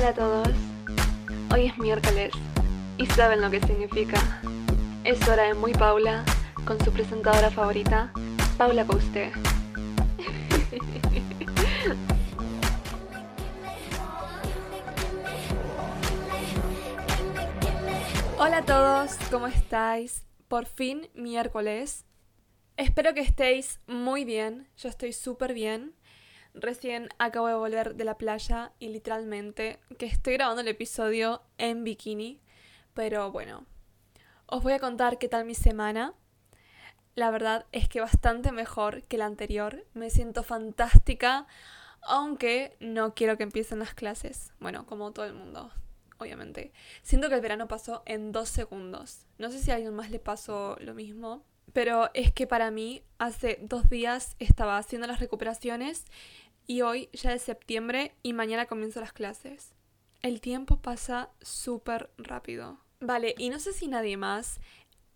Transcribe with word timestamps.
Hola 0.00 0.08
a 0.08 0.14
todos. 0.14 0.48
Hoy 1.52 1.66
es 1.66 1.76
miércoles 1.76 2.32
y 2.96 3.04
saben 3.04 3.42
lo 3.42 3.50
que 3.50 3.60
significa. 3.60 4.40
Es 5.04 5.28
hora 5.28 5.42
de 5.42 5.52
Muy 5.52 5.74
Paula 5.74 6.24
con 6.64 6.82
su 6.82 6.90
presentadora 6.90 7.50
favorita, 7.50 8.10
Paula 8.56 8.86
Couste. 8.86 9.30
Hola 18.38 18.56
a 18.56 18.64
todos, 18.64 19.18
¿cómo 19.30 19.48
estáis? 19.48 20.24
Por 20.48 20.64
fin 20.64 21.10
miércoles. 21.12 22.06
Espero 22.78 23.12
que 23.12 23.20
estéis 23.20 23.80
muy 23.86 24.24
bien. 24.24 24.66
Yo 24.78 24.88
estoy 24.88 25.12
súper 25.12 25.52
bien. 25.52 25.92
Recién 26.54 27.08
acabo 27.18 27.46
de 27.46 27.54
volver 27.54 27.94
de 27.94 28.04
la 28.04 28.18
playa 28.18 28.72
y 28.78 28.88
literalmente 28.88 29.78
que 29.98 30.06
estoy 30.06 30.34
grabando 30.34 30.62
el 30.62 30.68
episodio 30.68 31.42
en 31.58 31.84
bikini. 31.84 32.40
Pero 32.94 33.30
bueno, 33.30 33.66
os 34.46 34.62
voy 34.62 34.72
a 34.72 34.80
contar 34.80 35.18
qué 35.18 35.28
tal 35.28 35.44
mi 35.44 35.54
semana. 35.54 36.14
La 37.14 37.30
verdad 37.30 37.66
es 37.72 37.88
que 37.88 38.00
bastante 38.00 38.50
mejor 38.52 39.04
que 39.04 39.18
la 39.18 39.26
anterior. 39.26 39.86
Me 39.94 40.10
siento 40.10 40.42
fantástica, 40.42 41.46
aunque 42.02 42.76
no 42.80 43.14
quiero 43.14 43.36
que 43.36 43.44
empiecen 43.44 43.78
las 43.78 43.94
clases. 43.94 44.52
Bueno, 44.58 44.86
como 44.86 45.12
todo 45.12 45.26
el 45.26 45.34
mundo, 45.34 45.70
obviamente. 46.18 46.72
Siento 47.02 47.28
que 47.28 47.36
el 47.36 47.40
verano 47.40 47.68
pasó 47.68 48.02
en 48.06 48.32
dos 48.32 48.48
segundos. 48.48 49.26
No 49.38 49.50
sé 49.50 49.60
si 49.60 49.70
a 49.70 49.74
alguien 49.74 49.94
más 49.94 50.10
le 50.10 50.18
pasó 50.18 50.76
lo 50.80 50.94
mismo. 50.94 51.44
Pero 51.72 52.10
es 52.14 52.32
que 52.32 52.46
para 52.46 52.70
mí 52.70 53.02
hace 53.18 53.58
dos 53.62 53.88
días 53.88 54.36
estaba 54.38 54.78
haciendo 54.78 55.06
las 55.06 55.20
recuperaciones 55.20 56.04
y 56.66 56.82
hoy 56.82 57.08
ya 57.12 57.32
es 57.32 57.42
septiembre 57.42 58.14
y 58.22 58.32
mañana 58.32 58.66
comienzo 58.66 59.00
las 59.00 59.12
clases. 59.12 59.74
El 60.22 60.40
tiempo 60.40 60.80
pasa 60.80 61.30
súper 61.40 62.10
rápido. 62.18 62.78
Vale, 63.00 63.34
y 63.38 63.50
no 63.50 63.58
sé 63.58 63.72
si 63.72 63.88
nadie 63.88 64.16
más 64.16 64.60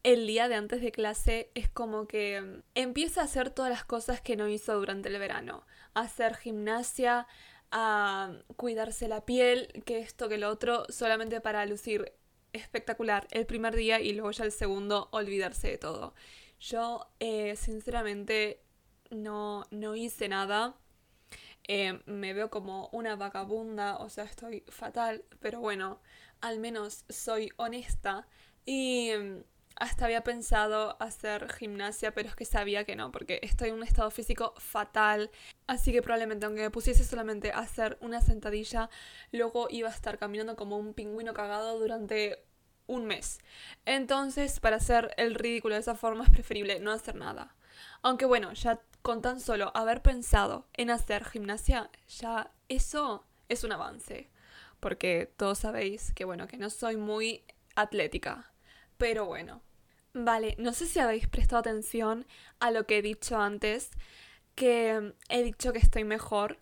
el 0.02 0.27
día 0.27 0.48
de 0.48 0.55
antes 0.55 0.83
de 0.83 0.92
clase 0.92 1.50
es 1.55 1.69
como 1.69 2.06
que 2.06 2.62
empieza 2.74 3.22
a 3.22 3.24
hacer 3.24 3.50
todas 3.50 3.70
las 3.70 3.84
cosas 3.84 4.20
que 4.20 4.36
no 4.36 4.48
hizo 4.48 4.74
durante 4.74 5.08
el 5.08 5.18
verano. 5.18 5.66
Hacer 5.94 6.36
gimnasia, 6.36 7.27
a 7.70 8.33
cuidarse 8.56 9.08
la 9.08 9.24
piel, 9.24 9.83
que 9.84 9.98
esto, 9.98 10.28
que 10.28 10.39
lo 10.39 10.48
otro, 10.48 10.84
solamente 10.91 11.41
para 11.41 11.66
lucir 11.66 12.12
espectacular 12.52 13.27
el 13.30 13.46
primer 13.46 13.74
día 13.74 14.00
y 14.00 14.12
luego 14.12 14.30
ya 14.30 14.44
el 14.44 14.52
segundo 14.52 15.08
olvidarse 15.11 15.68
de 15.68 15.78
todo. 15.78 16.14
Yo, 16.60 17.06
eh, 17.20 17.56
sinceramente, 17.56 18.60
no, 19.10 19.64
no 19.70 19.94
hice 19.97 20.28
nada. 20.28 20.77
Eh, 21.69 22.00
me 22.06 22.34
veo 22.34 22.50
como 22.50 22.88
una 22.92 23.16
vagabunda, 23.16 23.96
o 23.98 24.08
sea, 24.11 24.24
estoy 24.24 24.64
fatal, 24.69 25.24
pero 25.41 25.61
bueno, 25.61 26.00
al 26.41 26.58
menos 26.61 27.05
soy 27.08 27.50
honesta. 27.56 28.27
Y 28.66 29.12
mm, 29.19 29.42
hasta 29.77 30.05
había 30.06 30.22
pensado 30.24 30.96
hacer 31.00 31.52
gimnasia, 31.52 32.12
pero 32.14 32.28
es 32.28 32.36
que 32.36 32.44
sabía 32.44 32.84
que 32.84 32.96
no, 32.96 33.11
porque 33.12 33.41
estoy 33.42 33.70
en 33.70 33.77
un 33.77 33.83
estado 33.83 34.11
físico 34.11 34.55
fatal. 34.58 35.30
Así 35.66 35.92
que 35.92 36.02
probablemente, 36.02 36.46
aunque 36.46 36.62
me 36.62 36.70
pusiese 36.70 37.05
solamente 37.05 37.52
a 37.52 37.61
hacer 37.61 37.98
una 38.00 38.20
sentadilla, 38.20 38.91
luego 39.33 39.68
iba 39.70 39.89
a 39.89 39.92
estar 39.92 40.18
caminando 40.18 40.56
como 40.56 40.78
un 40.78 40.94
pingüino 40.94 41.34
cagado 41.34 41.78
durante 41.78 42.44
un 42.86 43.06
mes. 43.06 43.38
Entonces, 43.84 44.60
para 44.60 44.77
hacer 44.77 45.14
el 45.16 45.34
ridículo 45.34 45.74
de 45.74 45.80
esa 45.80 45.94
forma 45.94 46.24
es 46.24 46.30
preferible 46.30 46.80
no 46.80 46.92
hacer 46.92 47.14
nada. 47.14 47.54
Aunque 48.02 48.27
bueno, 48.27 48.52
ya 48.52 48.80
con 49.02 49.22
tan 49.22 49.40
solo 49.40 49.70
haber 49.74 50.02
pensado 50.02 50.66
en 50.74 50.90
hacer 50.90 51.24
gimnasia, 51.24 51.90
ya 52.08 52.50
eso 52.68 53.24
es 53.48 53.64
un 53.64 53.72
avance. 53.72 54.30
Porque 54.80 55.32
todos 55.36 55.58
sabéis 55.58 56.12
que 56.12 56.24
bueno, 56.24 56.46
que 56.46 56.56
no 56.56 56.70
soy 56.70 56.96
muy 56.96 57.44
atlética. 57.74 58.52
Pero 58.98 59.27
bueno. 59.27 59.62
Vale, 60.12 60.55
no 60.58 60.72
sé 60.72 60.86
si 60.86 61.01
habéis 61.01 61.27
prestado 61.27 61.61
atención 61.61 62.24
a 62.61 62.70
lo 62.70 62.86
que 62.86 62.98
he 62.98 63.02
dicho 63.02 63.36
antes, 63.39 63.90
que 64.55 65.12
he 65.28 65.42
dicho 65.42 65.72
que 65.72 65.80
estoy 65.80 66.05
mejor. 66.05 66.58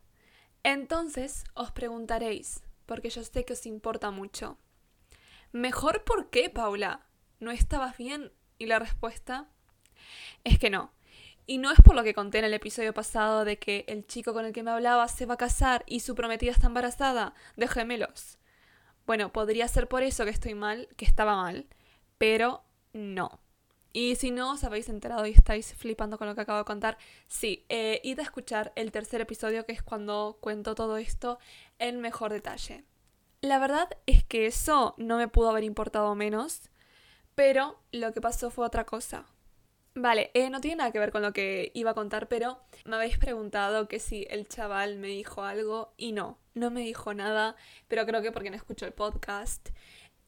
Entonces 0.63 1.45
os 1.55 1.71
preguntaréis, 1.71 2.63
porque 2.87 3.11
yo 3.11 3.23
sé 3.23 3.45
que 3.45 3.53
os 3.53 3.67
importa 3.67 4.11
mucho. 4.11 4.57
¿Mejor 5.53 6.03
por 6.05 6.31
qué, 6.31 6.49
Paula? 6.49 7.07
¿No 7.39 7.51
estabas 7.51 7.99
bien? 7.99 8.33
Y 8.59 8.67
la 8.67 8.79
respuesta 8.79 9.49
es 10.45 10.59
que 10.59 10.71
no. 10.71 10.93
Y 11.47 11.59
no 11.59 11.71
es 11.71 11.81
por 11.83 11.95
lo 11.95 12.03
que 12.03 12.15
conté 12.15 12.39
en 12.39 12.47
el 12.47 12.55
episodio 12.55 12.95
pasado 12.95 13.45
de 13.45 13.59
que 13.59 13.85
el 13.87 14.07
chico 14.07 14.33
con 14.33 14.47
el 14.47 14.55
que 14.55 14.63
me 14.63 14.71
hablaba 14.71 15.09
se 15.09 15.27
va 15.27 15.35
a 15.35 15.39
casar 15.39 15.85
y 15.87 16.01
su 16.01 16.15
prometida 16.15 16.53
está 16.53 16.69
embarazada 16.69 17.35
de 17.57 17.69
gemelos. 17.69 18.39
Bueno, 19.05 19.31
podría 19.31 19.69
ser 19.69 19.89
por 19.89 20.03
eso 20.03 20.25
que 20.25 20.31
estoy 20.31 20.55
mal, 20.55 20.89
que 20.97 21.05
estaba 21.05 21.37
mal, 21.37 21.67
pero 22.17 22.63
no. 22.95 23.41
Y 23.93 24.17
si 24.17 24.31
no 24.31 24.53
os 24.53 24.65
habéis 24.65 24.89
enterado 24.89 25.27
y 25.27 25.33
estáis 25.33 25.75
flipando 25.75 26.17
con 26.17 26.29
lo 26.29 26.35
que 26.35 26.41
acabo 26.41 26.61
de 26.61 26.65
contar, 26.65 26.97
sí, 27.27 27.67
eh, 27.69 28.01
id 28.05 28.21
a 28.21 28.23
escuchar 28.23 28.73
el 28.75 28.91
tercer 28.91 29.21
episodio 29.21 29.67
que 29.67 29.73
es 29.73 29.83
cuando 29.83 30.39
cuento 30.41 30.75
todo 30.75 30.97
esto 30.97 31.39
en 31.79 32.01
mejor 32.01 32.33
detalle. 32.33 32.85
La 33.43 33.59
verdad 33.59 33.89
es 34.07 34.23
que 34.23 34.47
eso 34.47 34.95
no 34.99 35.17
me 35.19 35.27
pudo 35.27 35.51
haber 35.51 35.65
importado 35.65 36.15
menos, 36.15 36.71
pero 37.35 37.77
lo 37.91 38.13
que 38.13 38.21
pasó 38.21 38.51
fue 38.51 38.65
otra 38.65 38.87
cosa. 38.87 39.27
Vale, 39.97 40.31
eh, 40.35 40.49
no 40.49 40.61
tiene 40.61 40.77
nada 40.77 40.93
que 40.93 41.01
ver 41.01 41.11
con 41.11 41.23
lo 41.23 41.33
que 41.33 41.73
iba 41.75 41.91
a 41.91 41.95
contar, 41.95 42.29
pero 42.29 42.61
me 42.85 42.95
habéis 42.95 43.19
preguntado 43.19 43.89
que 43.89 43.99
si 43.99 44.29
el 44.31 44.47
chaval 44.47 44.97
me 44.99 45.09
dijo 45.09 45.43
algo 45.43 45.93
y 45.97 46.13
no, 46.13 46.39
no 46.55 46.71
me 46.71 46.83
dijo 46.83 47.15
nada, 47.15 47.57
pero 47.89 48.07
creo 48.07 48.23
que 48.23 48.31
porque 48.31 48.51
no 48.51 48.57
escucho 48.57 48.87
el 48.87 48.93
podcast. 48.93 49.71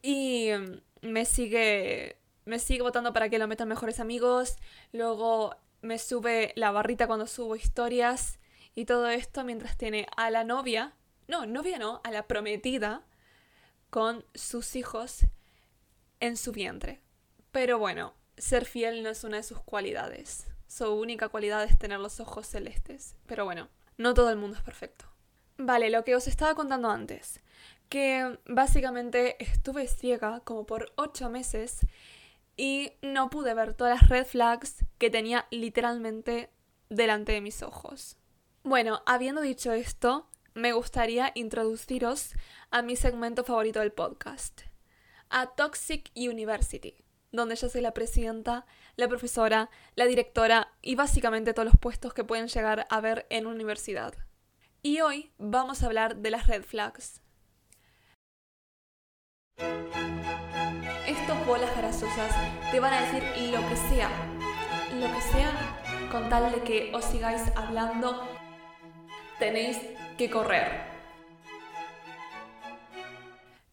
Y 0.02 0.50
mm, 0.50 1.08
me 1.08 1.24
sigue, 1.24 2.18
me 2.44 2.58
sigue 2.58 2.82
votando 2.82 3.12
para 3.12 3.28
que 3.28 3.38
lo 3.38 3.46
metan 3.46 3.68
mejores 3.68 4.00
amigos, 4.00 4.56
luego 4.92 5.54
me 5.82 6.00
sube 6.00 6.52
la 6.56 6.72
barrita 6.72 7.06
cuando 7.06 7.28
subo 7.28 7.54
historias 7.54 8.40
y 8.74 8.86
todo 8.86 9.08
esto 9.08 9.44
mientras 9.44 9.76
tiene 9.76 10.08
a 10.16 10.30
la 10.30 10.42
novia, 10.42 10.94
no, 11.28 11.46
novia 11.46 11.78
no, 11.78 12.00
a 12.04 12.10
la 12.10 12.26
prometida 12.26 13.02
con 13.90 14.24
sus 14.34 14.76
hijos 14.76 15.20
en 16.20 16.36
su 16.36 16.52
vientre. 16.52 17.00
Pero 17.52 17.78
bueno, 17.78 18.14
ser 18.36 18.64
fiel 18.64 19.02
no 19.02 19.10
es 19.10 19.24
una 19.24 19.36
de 19.36 19.42
sus 19.42 19.60
cualidades. 19.60 20.46
Su 20.66 20.92
única 20.92 21.28
cualidad 21.28 21.62
es 21.64 21.78
tener 21.78 22.00
los 22.00 22.18
ojos 22.20 22.46
celestes. 22.46 23.16
Pero 23.26 23.44
bueno, 23.44 23.68
no 23.96 24.14
todo 24.14 24.30
el 24.30 24.36
mundo 24.36 24.56
es 24.56 24.62
perfecto. 24.62 25.04
Vale, 25.56 25.90
lo 25.90 26.04
que 26.04 26.16
os 26.16 26.26
estaba 26.26 26.54
contando 26.54 26.90
antes. 26.90 27.40
Que 27.88 28.38
básicamente 28.46 29.42
estuve 29.42 29.86
ciega 29.86 30.40
como 30.40 30.66
por 30.66 30.92
8 30.96 31.30
meses 31.30 31.80
y 32.56 32.92
no 33.02 33.30
pude 33.30 33.54
ver 33.54 33.74
todas 33.74 34.00
las 34.00 34.08
red 34.08 34.26
flags 34.26 34.84
que 34.98 35.10
tenía 35.10 35.46
literalmente 35.50 36.50
delante 36.88 37.32
de 37.32 37.40
mis 37.40 37.62
ojos. 37.62 38.16
Bueno, 38.62 39.02
habiendo 39.06 39.40
dicho 39.42 39.72
esto, 39.72 40.28
me 40.54 40.72
gustaría 40.72 41.32
introduciros 41.34 42.34
a 42.70 42.82
mi 42.82 42.96
segmento 42.96 43.44
favorito 43.44 43.80
del 43.80 43.92
podcast, 43.92 44.62
a 45.28 45.46
Toxic 45.46 46.10
University 46.14 47.04
donde 47.34 47.56
yo 47.56 47.68
soy 47.68 47.80
la 47.80 47.94
presidenta, 47.94 48.64
la 48.96 49.08
profesora, 49.08 49.70
la 49.96 50.06
directora 50.06 50.72
y 50.82 50.94
básicamente 50.94 51.52
todos 51.52 51.66
los 51.66 51.76
puestos 51.78 52.14
que 52.14 52.24
pueden 52.24 52.48
llegar 52.48 52.86
a 52.88 53.00
ver 53.00 53.26
en 53.28 53.46
una 53.46 53.56
universidad. 53.56 54.14
Y 54.82 55.00
hoy 55.00 55.32
vamos 55.38 55.82
a 55.82 55.86
hablar 55.86 56.16
de 56.16 56.30
las 56.30 56.46
red 56.46 56.62
flags. 56.62 57.20
Estos 61.06 61.46
bolas 61.46 61.76
grasosas 61.76 62.32
te 62.70 62.80
van 62.80 62.92
a 62.92 63.02
decir 63.02 63.22
lo 63.52 63.68
que 63.68 63.76
sea, 63.76 64.10
lo 64.94 65.12
que 65.12 65.20
sea, 65.20 66.08
con 66.10 66.28
tal 66.28 66.52
de 66.52 66.62
que 66.62 66.94
os 66.94 67.04
sigáis 67.04 67.42
hablando, 67.56 68.28
tenéis 69.38 69.78
que 70.16 70.30
correr. 70.30 70.70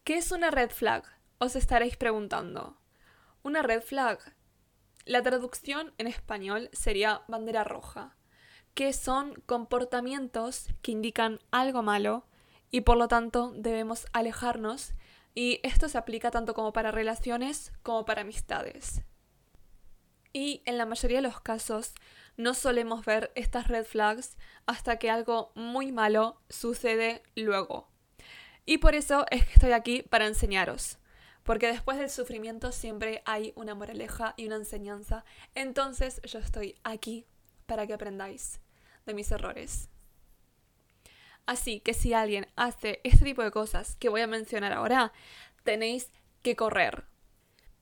¿Qué 0.04 0.16
es 0.16 0.32
una 0.32 0.50
red 0.50 0.70
flag? 0.70 1.04
Os 1.38 1.54
estaréis 1.54 1.96
preguntando. 1.96 2.78
Una 3.42 3.62
red 3.62 3.82
flag. 3.82 4.18
La 5.04 5.22
traducción 5.22 5.92
en 5.98 6.06
español 6.06 6.68
sería 6.72 7.22
bandera 7.28 7.64
roja, 7.64 8.16
que 8.74 8.92
son 8.92 9.34
comportamientos 9.46 10.68
que 10.82 10.92
indican 10.92 11.38
algo 11.50 11.82
malo 11.82 12.26
y 12.70 12.82
por 12.82 12.96
lo 12.96 13.08
tanto 13.08 13.52
debemos 13.54 14.06
alejarnos 14.12 14.94
y 15.34 15.60
esto 15.62 15.88
se 15.88 15.98
aplica 15.98 16.30
tanto 16.30 16.54
como 16.54 16.72
para 16.72 16.90
relaciones 16.90 17.72
como 17.82 18.04
para 18.04 18.22
amistades. 18.22 19.02
Y 20.32 20.62
en 20.64 20.78
la 20.78 20.86
mayoría 20.86 21.18
de 21.18 21.28
los 21.28 21.40
casos 21.40 21.94
no 22.36 22.54
solemos 22.54 23.04
ver 23.04 23.30
estas 23.34 23.68
red 23.68 23.84
flags 23.84 24.36
hasta 24.66 24.98
que 24.98 25.10
algo 25.10 25.52
muy 25.54 25.92
malo 25.92 26.40
sucede 26.48 27.22
luego. 27.34 27.88
Y 28.64 28.78
por 28.78 28.94
eso 28.94 29.26
es 29.30 29.44
que 29.46 29.54
estoy 29.54 29.72
aquí 29.72 30.02
para 30.02 30.26
enseñaros. 30.26 30.98
Porque 31.42 31.66
después 31.66 31.98
del 31.98 32.10
sufrimiento 32.10 32.70
siempre 32.70 33.22
hay 33.24 33.52
una 33.56 33.74
moraleja 33.74 34.34
y 34.36 34.46
una 34.46 34.56
enseñanza. 34.56 35.24
Entonces 35.54 36.20
yo 36.24 36.38
estoy 36.38 36.76
aquí 36.84 37.26
para 37.66 37.86
que 37.86 37.94
aprendáis 37.94 38.60
de 39.06 39.14
mis 39.14 39.30
errores. 39.32 39.88
Así 41.46 41.80
que 41.80 41.94
si 41.94 42.14
alguien 42.14 42.46
hace 42.54 43.00
este 43.02 43.24
tipo 43.24 43.42
de 43.42 43.50
cosas 43.50 43.96
que 43.96 44.08
voy 44.08 44.20
a 44.20 44.28
mencionar 44.28 44.72
ahora, 44.72 45.12
tenéis 45.64 46.12
que 46.42 46.54
correr. 46.54 47.04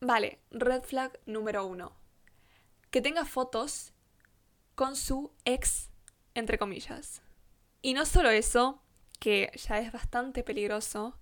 Vale, 0.01 0.39
red 0.51 0.83
flag 0.83 1.19
número 1.27 1.67
uno. 1.67 1.93
Que 2.91 3.03
tenga 3.03 3.27
fotos 3.27 3.93
con 4.81 4.97
su 4.97 5.31
ex, 5.45 5.91
entre 6.33 6.57
comillas. 6.57 7.21
Y 7.83 7.93
no 7.93 8.07
solo 8.07 8.31
eso, 8.31 8.81
que 9.19 9.53
ya 9.55 9.79
es 9.79 9.93
bastante 9.93 10.43
peligroso, 10.43 11.19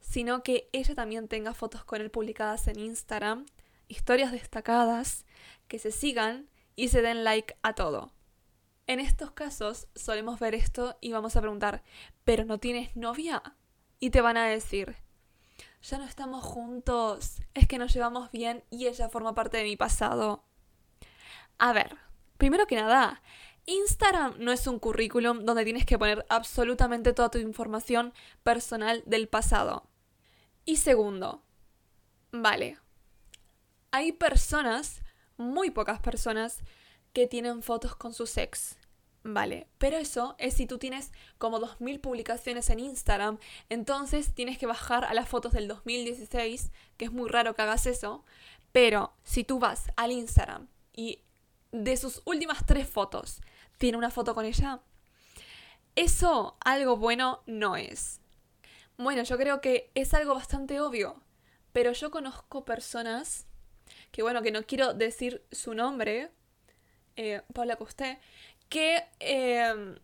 sino 0.00 0.42
que 0.42 0.70
ella 0.72 0.94
también 0.94 1.28
tenga 1.28 1.52
fotos 1.52 1.84
con 1.84 2.00
él 2.00 2.10
publicadas 2.10 2.68
en 2.68 2.78
Instagram, 2.78 3.44
historias 3.86 4.32
destacadas, 4.32 5.26
que 5.68 5.78
se 5.78 5.92
sigan 5.92 6.48
y 6.74 6.88
se 6.88 7.02
den 7.02 7.22
like 7.22 7.54
a 7.60 7.74
todo. 7.74 8.14
En 8.86 8.98
estos 8.98 9.32
casos 9.32 9.88
solemos 9.94 10.40
ver 10.40 10.54
esto 10.54 10.96
y 11.02 11.12
vamos 11.12 11.36
a 11.36 11.42
preguntar, 11.42 11.82
¿pero 12.24 12.46
no 12.46 12.56
tienes 12.56 12.96
novia? 12.96 13.42
Y 14.00 14.08
te 14.08 14.22
van 14.22 14.38
a 14.38 14.46
decir, 14.46 14.96
ya 15.82 15.98
no 15.98 16.06
estamos 16.06 16.42
juntos, 16.42 17.42
es 17.52 17.68
que 17.68 17.76
nos 17.76 17.92
llevamos 17.92 18.30
bien 18.30 18.64
y 18.70 18.86
ella 18.86 19.10
forma 19.10 19.34
parte 19.34 19.58
de 19.58 19.64
mi 19.64 19.76
pasado. 19.76 20.46
A 21.58 21.74
ver, 21.74 21.98
primero 22.42 22.66
que 22.66 22.74
nada, 22.74 23.22
Instagram 23.66 24.34
no 24.40 24.50
es 24.50 24.66
un 24.66 24.80
currículum 24.80 25.44
donde 25.44 25.62
tienes 25.62 25.86
que 25.86 25.96
poner 25.96 26.26
absolutamente 26.28 27.12
toda 27.12 27.30
tu 27.30 27.38
información 27.38 28.12
personal 28.42 29.04
del 29.06 29.28
pasado. 29.28 29.88
Y 30.64 30.78
segundo, 30.78 31.44
vale, 32.32 32.78
hay 33.92 34.10
personas, 34.10 35.02
muy 35.36 35.70
pocas 35.70 36.00
personas, 36.00 36.58
que 37.12 37.28
tienen 37.28 37.62
fotos 37.62 37.94
con 37.94 38.12
su 38.12 38.24
ex. 38.24 38.76
Vale, 39.22 39.68
pero 39.78 39.98
eso 39.98 40.34
es 40.38 40.54
si 40.54 40.66
tú 40.66 40.78
tienes 40.78 41.12
como 41.38 41.60
2.000 41.60 42.00
publicaciones 42.00 42.70
en 42.70 42.80
Instagram, 42.80 43.38
entonces 43.68 44.34
tienes 44.34 44.58
que 44.58 44.66
bajar 44.66 45.04
a 45.04 45.14
las 45.14 45.28
fotos 45.28 45.52
del 45.52 45.68
2016, 45.68 46.72
que 46.96 47.04
es 47.04 47.12
muy 47.12 47.28
raro 47.28 47.54
que 47.54 47.62
hagas 47.62 47.86
eso, 47.86 48.24
pero 48.72 49.12
si 49.22 49.44
tú 49.44 49.60
vas 49.60 49.92
al 49.94 50.10
Instagram 50.10 50.66
y 50.92 51.20
de 51.72 51.96
sus 51.96 52.22
últimas 52.24 52.64
tres 52.66 52.88
fotos 52.88 53.40
tiene 53.78 53.98
una 53.98 54.10
foto 54.10 54.34
con 54.34 54.44
ella, 54.44 54.80
eso 55.96 56.56
algo 56.64 56.96
bueno 56.96 57.42
no 57.46 57.76
es. 57.76 58.20
Bueno, 58.96 59.22
yo 59.24 59.36
creo 59.36 59.60
que 59.60 59.90
es 59.94 60.14
algo 60.14 60.34
bastante 60.34 60.80
obvio, 60.80 61.20
pero 61.72 61.92
yo 61.92 62.10
conozco 62.10 62.64
personas 62.64 63.46
que, 64.10 64.22
bueno, 64.22 64.42
que 64.42 64.52
no 64.52 64.62
quiero 64.64 64.94
decir 64.94 65.44
su 65.50 65.74
nombre, 65.74 66.30
eh, 67.16 67.42
Paula 67.52 67.76
Costé, 67.76 68.20
que 68.68 69.04
em, 69.20 69.96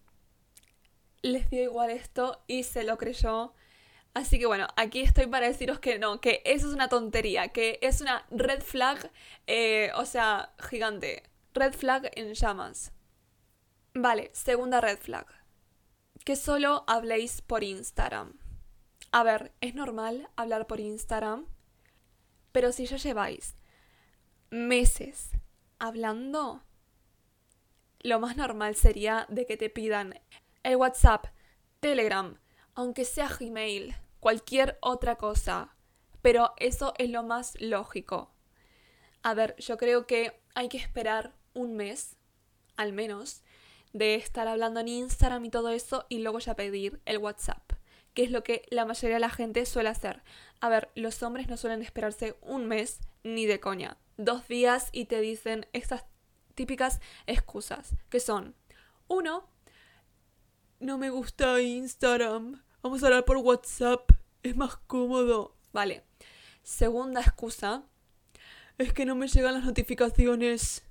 les 1.22 1.48
dio 1.50 1.62
igual 1.62 1.90
esto 1.90 2.42
y 2.46 2.64
se 2.64 2.84
lo 2.84 2.98
creyó. 2.98 3.54
Así 4.14 4.38
que 4.38 4.46
bueno, 4.46 4.66
aquí 4.76 5.00
estoy 5.00 5.26
para 5.26 5.46
deciros 5.46 5.78
que 5.78 5.98
no, 5.98 6.20
que 6.20 6.42
eso 6.44 6.68
es 6.68 6.74
una 6.74 6.88
tontería, 6.88 7.48
que 7.48 7.78
es 7.82 8.00
una 8.00 8.26
red 8.30 8.62
flag, 8.62 9.10
eh, 9.46 9.90
o 9.94 10.04
sea, 10.06 10.52
gigante. 10.58 11.22
Red 11.54 11.74
flag 11.74 12.10
en 12.14 12.34
llamas. 12.34 12.92
Vale, 13.94 14.30
segunda 14.32 14.80
red 14.80 14.98
flag. 14.98 15.26
Que 16.24 16.36
solo 16.36 16.84
habléis 16.86 17.40
por 17.42 17.64
Instagram. 17.64 18.38
A 19.10 19.22
ver, 19.22 19.52
es 19.60 19.74
normal 19.74 20.28
hablar 20.36 20.66
por 20.66 20.80
Instagram, 20.80 21.46
pero 22.52 22.72
si 22.72 22.86
ya 22.86 22.96
lleváis 22.96 23.56
meses 24.50 25.30
hablando, 25.78 26.62
lo 28.00 28.20
más 28.20 28.36
normal 28.36 28.74
sería 28.74 29.26
de 29.28 29.46
que 29.46 29.56
te 29.56 29.70
pidan 29.70 30.20
el 30.62 30.76
WhatsApp, 30.76 31.26
Telegram, 31.80 32.38
aunque 32.74 33.04
sea 33.04 33.28
Gmail, 33.28 33.96
cualquier 34.20 34.78
otra 34.80 35.16
cosa. 35.16 35.74
Pero 36.20 36.52
eso 36.58 36.94
es 36.98 37.10
lo 37.10 37.22
más 37.22 37.58
lógico. 37.60 38.34
A 39.22 39.34
ver, 39.34 39.56
yo 39.56 39.78
creo 39.78 40.06
que 40.06 40.40
hay 40.54 40.68
que 40.68 40.78
esperar 40.78 41.37
un 41.58 41.76
mes, 41.76 42.16
al 42.76 42.92
menos, 42.92 43.42
de 43.92 44.14
estar 44.14 44.46
hablando 44.48 44.80
en 44.80 44.88
Instagram 44.88 45.44
y 45.44 45.50
todo 45.50 45.70
eso 45.70 46.06
y 46.08 46.18
luego 46.18 46.38
ya 46.38 46.54
pedir 46.54 47.00
el 47.04 47.18
WhatsApp, 47.18 47.72
que 48.14 48.22
es 48.22 48.30
lo 48.30 48.42
que 48.42 48.62
la 48.70 48.84
mayoría 48.84 49.16
de 49.16 49.20
la 49.20 49.30
gente 49.30 49.66
suele 49.66 49.88
hacer. 49.88 50.22
A 50.60 50.68
ver, 50.68 50.90
los 50.94 51.22
hombres 51.22 51.48
no 51.48 51.56
suelen 51.56 51.82
esperarse 51.82 52.36
un 52.42 52.66
mes 52.66 53.00
ni 53.24 53.46
de 53.46 53.60
coña. 53.60 53.96
Dos 54.16 54.46
días 54.48 54.88
y 54.92 55.06
te 55.06 55.20
dicen 55.20 55.66
estas 55.72 56.04
típicas 56.54 57.00
excusas, 57.26 57.94
que 58.08 58.20
son, 58.20 58.54
uno, 59.06 59.48
no 60.80 60.98
me 60.98 61.10
gusta 61.10 61.60
Instagram, 61.60 62.62
vamos 62.82 63.02
a 63.02 63.06
hablar 63.06 63.24
por 63.24 63.36
WhatsApp, 63.38 64.10
es 64.42 64.56
más 64.56 64.76
cómodo. 64.76 65.56
Vale. 65.72 66.04
Segunda 66.62 67.20
excusa, 67.20 67.84
es 68.76 68.92
que 68.92 69.04
no 69.04 69.14
me 69.14 69.28
llegan 69.28 69.54
las 69.54 69.64
notificaciones. 69.64 70.84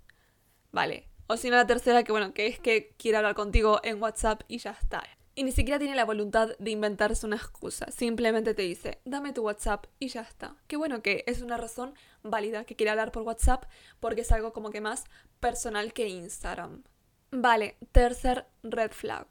Vale. 0.71 1.07
O 1.27 1.35
si 1.35 1.49
no, 1.49 1.57
la 1.57 1.67
tercera, 1.67 2.03
que 2.03 2.11
bueno, 2.11 2.33
que 2.33 2.47
es 2.47 2.59
que 2.59 2.95
quiere 2.97 3.17
hablar 3.17 3.35
contigo 3.35 3.79
en 3.83 4.01
WhatsApp 4.01 4.43
y 4.47 4.59
ya 4.59 4.71
está. 4.71 5.03
Y 5.35 5.43
ni 5.43 5.51
siquiera 5.51 5.77
tiene 5.77 5.95
la 5.95 6.05
voluntad 6.05 6.57
de 6.57 6.71
inventarse 6.71 7.25
una 7.25 7.35
excusa. 7.35 7.91
Simplemente 7.91 8.53
te 8.53 8.63
dice, 8.63 9.01
dame 9.05 9.33
tu 9.33 9.43
WhatsApp 9.43 9.85
y 9.99 10.07
ya 10.07 10.21
está. 10.21 10.55
Qué 10.67 10.77
bueno 10.77 11.03
que 11.03 11.23
es 11.27 11.41
una 11.41 11.57
razón 11.57 11.93
válida 12.23 12.63
que 12.63 12.75
quiere 12.75 12.89
hablar 12.89 13.11
por 13.11 13.21
WhatsApp 13.21 13.65
porque 13.99 14.21
es 14.21 14.31
algo 14.31 14.51
como 14.51 14.71
que 14.71 14.81
más 14.81 15.03
personal 15.39 15.93
que 15.93 16.07
Instagram. 16.07 16.83
Vale, 17.29 17.77
tercer 17.91 18.47
red 18.63 18.91
flag. 18.91 19.27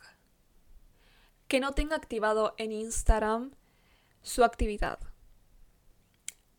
Que 1.48 1.58
no 1.58 1.72
tenga 1.72 1.96
activado 1.96 2.54
en 2.58 2.72
Instagram 2.72 3.52
su 4.22 4.44
actividad. 4.44 5.00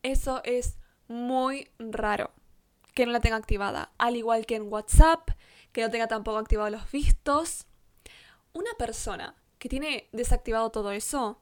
Eso 0.02 0.42
es 0.44 0.78
muy 1.06 1.70
raro 1.78 2.32
que 2.98 3.06
no 3.06 3.12
la 3.12 3.20
tenga 3.20 3.36
activada. 3.36 3.92
Al 3.96 4.16
igual 4.16 4.44
que 4.44 4.56
en 4.56 4.72
WhatsApp, 4.72 5.30
que 5.70 5.82
no 5.82 5.88
tenga 5.88 6.08
tampoco 6.08 6.36
activado 6.38 6.68
los 6.68 6.90
vistos 6.90 7.68
una 8.52 8.72
persona 8.76 9.36
que 9.60 9.68
tiene 9.68 10.08
desactivado 10.10 10.70
todo 10.70 10.90
eso 10.90 11.40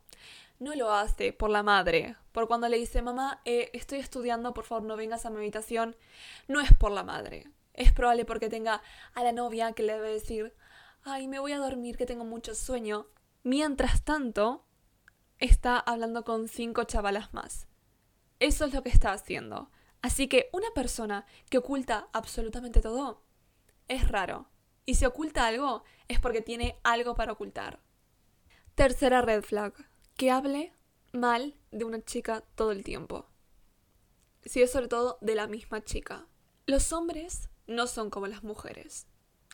no 0.59 0.75
lo 0.75 0.93
hace 0.93 1.33
por 1.33 1.49
la 1.49 1.63
madre, 1.63 2.15
por 2.33 2.47
cuando 2.47 2.69
le 2.69 2.77
dice, 2.77 3.01
mamá, 3.01 3.41
eh, 3.47 3.71
estoy 3.73 4.01
estudiando, 4.01 4.53
por 4.53 4.65
favor 4.65 4.85
no 4.85 4.97
vengas 4.99 5.25
a 5.25 5.31
mi 5.31 5.39
habitación, 5.39 5.97
no 6.47 6.61
es 6.61 6.75
por 6.75 6.93
la 6.93 7.05
madre. 7.05 7.51
Es 7.73 7.91
probable 7.91 8.27
porque 8.27 8.51
tenga 8.51 8.83
a 9.15 9.25
la 9.25 9.33
novia 9.33 9.73
que 9.73 9.83
le 9.83 9.95
debe 9.95 10.13
decir, 10.13 10.55
ay, 11.05 11.27
me 11.27 11.39
voy 11.39 11.53
a 11.53 11.59
dormir, 11.59 11.97
que 11.97 12.05
tengo 12.05 12.27
mucho 12.27 12.55
sueño. 12.55 13.07
Mientras 13.45 14.03
tanto, 14.03 14.67
está 15.39 15.79
hablando 15.79 16.23
con 16.23 16.49
cinco 16.49 16.85
chavalas 16.85 17.33
más. 17.33 17.67
Eso 18.41 18.67
es 18.67 18.75
lo 18.75 18.83
que 18.83 18.91
está 18.91 19.13
haciendo. 19.13 19.71
Así 20.03 20.29
que 20.29 20.49
una 20.53 20.71
persona 20.75 21.27
que 21.51 21.59
oculta 21.59 22.09
absolutamente 22.13 22.81
todo 22.81 23.23
es 23.89 24.09
raro. 24.09 24.49
Y 24.85 24.95
si 24.95 25.05
oculta 25.05 25.47
algo, 25.47 25.83
es 26.09 26.21
porque 26.21 26.43
tiene 26.43 26.79
algo 26.85 27.15
para 27.15 27.33
ocultar. 27.33 27.81
Tercera 28.75 29.23
red 29.23 29.43
flag. 29.43 29.75
Que 30.17 30.31
hable 30.31 30.73
mal 31.13 31.57
de 31.73 31.85
una 31.85 32.03
chica 32.05 32.45
todo 32.55 32.73
el 32.73 32.85
tiempo. 32.85 33.27
Si 34.45 34.63
es 34.63 34.71
sobre 34.71 34.89
todo 34.89 35.19
de 35.21 35.35
la 35.35 35.49
misma 35.49 35.83
chica. 35.83 36.27
Los 36.67 36.93
hombres 36.93 37.51
no 37.67 37.87
son 37.87 38.11
como 38.11 38.27
las 38.29 38.45
mujeres. 38.45 39.07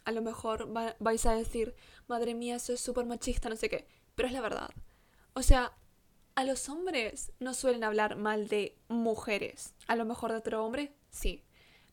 A 0.04 0.12
lo 0.12 0.20
mejor 0.20 0.68
vais 0.99 1.26
a 1.26 1.34
decir, 1.34 1.75
madre 2.08 2.34
mía, 2.34 2.56
eso 2.56 2.72
es 2.72 2.80
súper 2.80 3.06
machista, 3.06 3.49
no 3.49 3.56
sé 3.56 3.68
qué. 3.68 3.87
Pero 4.14 4.28
es 4.28 4.34
la 4.34 4.40
verdad. 4.40 4.70
O 5.32 5.42
sea, 5.42 5.76
a 6.34 6.44
los 6.44 6.68
hombres 6.68 7.32
no 7.40 7.54
suelen 7.54 7.84
hablar 7.84 8.16
mal 8.16 8.48
de 8.48 8.78
mujeres. 8.88 9.74
A 9.86 9.96
lo 9.96 10.04
mejor 10.04 10.32
de 10.32 10.38
otro 10.38 10.64
hombre, 10.64 10.94
sí. 11.10 11.44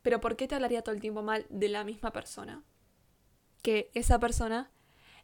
Pero 0.01 0.22
¿por 0.22 0.36
qué 0.36 0.48
te 0.48 0.55
hablaría 0.55 0.81
todo 0.81 0.96
el 0.96 1.01
tiempo 1.01 1.22
mal 1.22 1.46
de 1.50 1.69
la 1.69 1.84
misma 1.84 2.12
persona? 2.12 2.63
que 3.62 3.91
esa 3.93 4.19
persona 4.19 4.72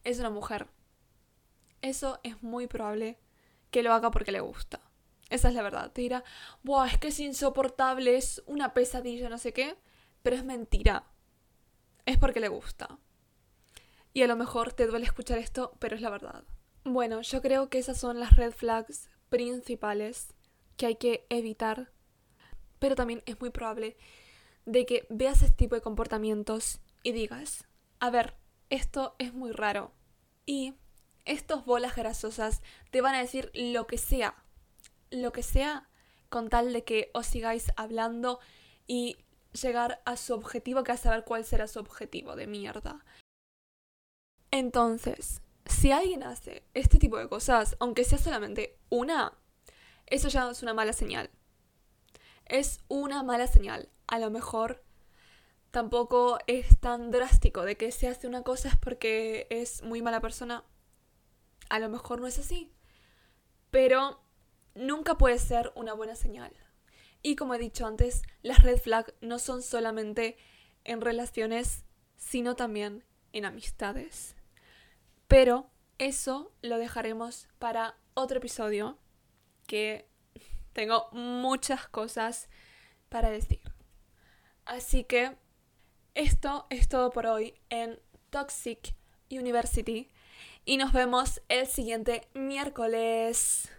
es 0.04 0.20
una 0.20 0.30
mujer. 0.30 0.68
Eso 1.82 2.20
es 2.24 2.42
muy 2.44 2.68
probable 2.68 3.20
que 3.72 3.84
lo 3.84 3.94
haga 3.94 4.12
porque 4.12 4.32
le 4.32 4.40
gusta. 4.40 4.82
Esa 5.30 5.50
es 5.50 5.56
la 5.56 5.64
verdad. 5.64 5.92
Te 5.92 6.02
dirá, 6.02 6.24
Buah, 6.64 6.88
es 6.88 6.98
que 6.98 7.10
es 7.10 7.20
insoportable, 7.20 8.16
es 8.16 8.44
una 8.46 8.74
pesadilla, 8.74 9.30
no 9.30 9.38
sé 9.38 9.54
qué. 9.54 9.76
Pero 10.22 10.36
es 10.36 10.46
mentira. 10.46 11.06
Es 12.06 12.18
porque 12.18 12.40
le 12.40 12.48
gusta. 12.48 13.00
Y 14.14 14.22
a 14.22 14.28
lo 14.28 14.36
mejor 14.36 14.74
te 14.74 14.88
duele 14.88 15.06
escuchar 15.06 15.38
esto, 15.40 15.76
pero 15.80 15.96
es 15.96 16.02
la 16.02 16.10
verdad. 16.10 16.44
Bueno, 16.88 17.22
yo 17.22 17.42
creo 17.42 17.68
que 17.68 17.80
esas 17.80 17.98
son 17.98 18.20
las 18.20 18.36
red 18.36 18.52
flags 18.52 19.10
principales 19.30 20.36
que 20.78 20.86
hay 20.86 20.96
que 20.96 21.26
evitar. 21.30 21.92
Pero 22.78 22.96
también 22.96 23.24
es 23.26 23.40
muy 23.40 23.50
probable 23.50 23.98
de 24.66 24.86
que 24.86 25.08
veas 25.10 25.42
este 25.42 25.56
tipo 25.56 25.74
de 25.74 25.82
comportamientos 25.82 26.82
y 27.02 27.12
digas, 27.12 27.66
a 28.00 28.12
ver, 28.12 28.36
esto 28.70 29.16
es 29.18 29.34
muy 29.34 29.52
raro. 29.52 29.94
Y 30.46 30.76
estos 31.26 31.66
bolas 31.66 31.96
grasosas 31.96 32.62
te 32.92 33.02
van 33.02 33.16
a 33.16 33.22
decir 33.22 33.50
lo 33.56 33.88
que 33.88 33.98
sea, 33.98 34.36
lo 35.10 35.32
que 35.32 35.42
sea, 35.42 35.90
con 36.30 36.50
tal 36.50 36.72
de 36.72 36.84
que 36.84 37.10
os 37.16 37.26
sigáis 37.26 37.72
hablando 37.78 38.40
y 38.86 39.18
llegar 39.54 40.04
a 40.06 40.18
su 40.18 40.36
objetivo, 40.36 40.84
que 40.84 40.92
es 40.92 41.00
saber 41.00 41.24
cuál 41.24 41.46
será 41.46 41.68
su 41.68 41.80
objetivo 41.80 42.36
de 42.36 42.46
mierda. 42.46 43.04
Entonces, 44.52 45.42
si 45.66 45.92
alguien 45.92 46.24
hace 46.24 46.64
este 46.74 46.98
tipo 46.98 47.18
de 47.18 47.28
cosas, 47.28 47.76
aunque 47.80 48.04
sea 48.04 48.18
solamente 48.18 48.78
una, 48.90 49.34
eso 50.06 50.28
ya 50.28 50.50
es 50.50 50.62
una 50.62 50.74
mala 50.74 50.94
señal. 50.94 51.30
Es 52.46 52.80
una 52.88 53.24
mala 53.24 53.48
señal. 53.48 53.90
A 54.08 54.20
lo 54.20 54.30
mejor 54.30 54.84
tampoco 55.72 56.38
es 56.48 56.80
tan 56.80 57.12
drástico 57.12 57.64
de 57.64 57.76
que 57.76 57.92
se 57.92 58.08
hace 58.08 58.28
una 58.28 58.44
cosa 58.44 58.70
es 58.70 58.78
porque 58.78 59.48
es 59.50 59.82
muy 59.82 60.02
mala 60.02 60.22
persona. 60.22 60.64
A 61.70 61.80
lo 61.80 61.90
mejor 61.90 62.22
no 62.22 62.28
es 62.28 62.38
así. 62.38 62.72
Pero 63.72 64.22
nunca 64.76 65.18
puede 65.18 65.40
ser 65.40 65.72
una 65.76 65.94
buena 65.94 66.16
señal. 66.16 66.54
Y 67.24 67.36
como 67.36 67.56
he 67.56 67.60
dicho 67.60 67.88
antes, 67.88 68.22
las 68.44 68.62
red 68.62 68.78
flags 68.78 69.14
no 69.22 69.40
son 69.40 69.64
solamente 69.64 70.38
en 70.84 71.02
relaciones, 71.02 71.84
sino 72.18 72.56
también 72.56 73.04
en 73.34 73.46
amistades. 73.46 74.35
Pero 75.28 75.70
eso 75.98 76.52
lo 76.62 76.78
dejaremos 76.78 77.48
para 77.60 77.98
otro 78.14 78.38
episodio 78.38 78.98
que 79.68 80.08
tengo 80.74 81.10
muchas 81.12 81.88
cosas 81.88 82.50
para 83.10 83.30
decir. 83.30 83.62
Así 84.66 85.04
que 85.04 85.36
esto 86.14 86.68
es 86.70 86.88
todo 86.88 87.12
por 87.12 87.28
hoy 87.28 87.56
en 87.70 88.00
Toxic 88.30 88.96
University 89.30 90.12
y 90.66 90.78
nos 90.78 90.92
vemos 90.92 91.42
el 91.50 91.68
siguiente 91.68 92.28
miércoles. 92.34 93.70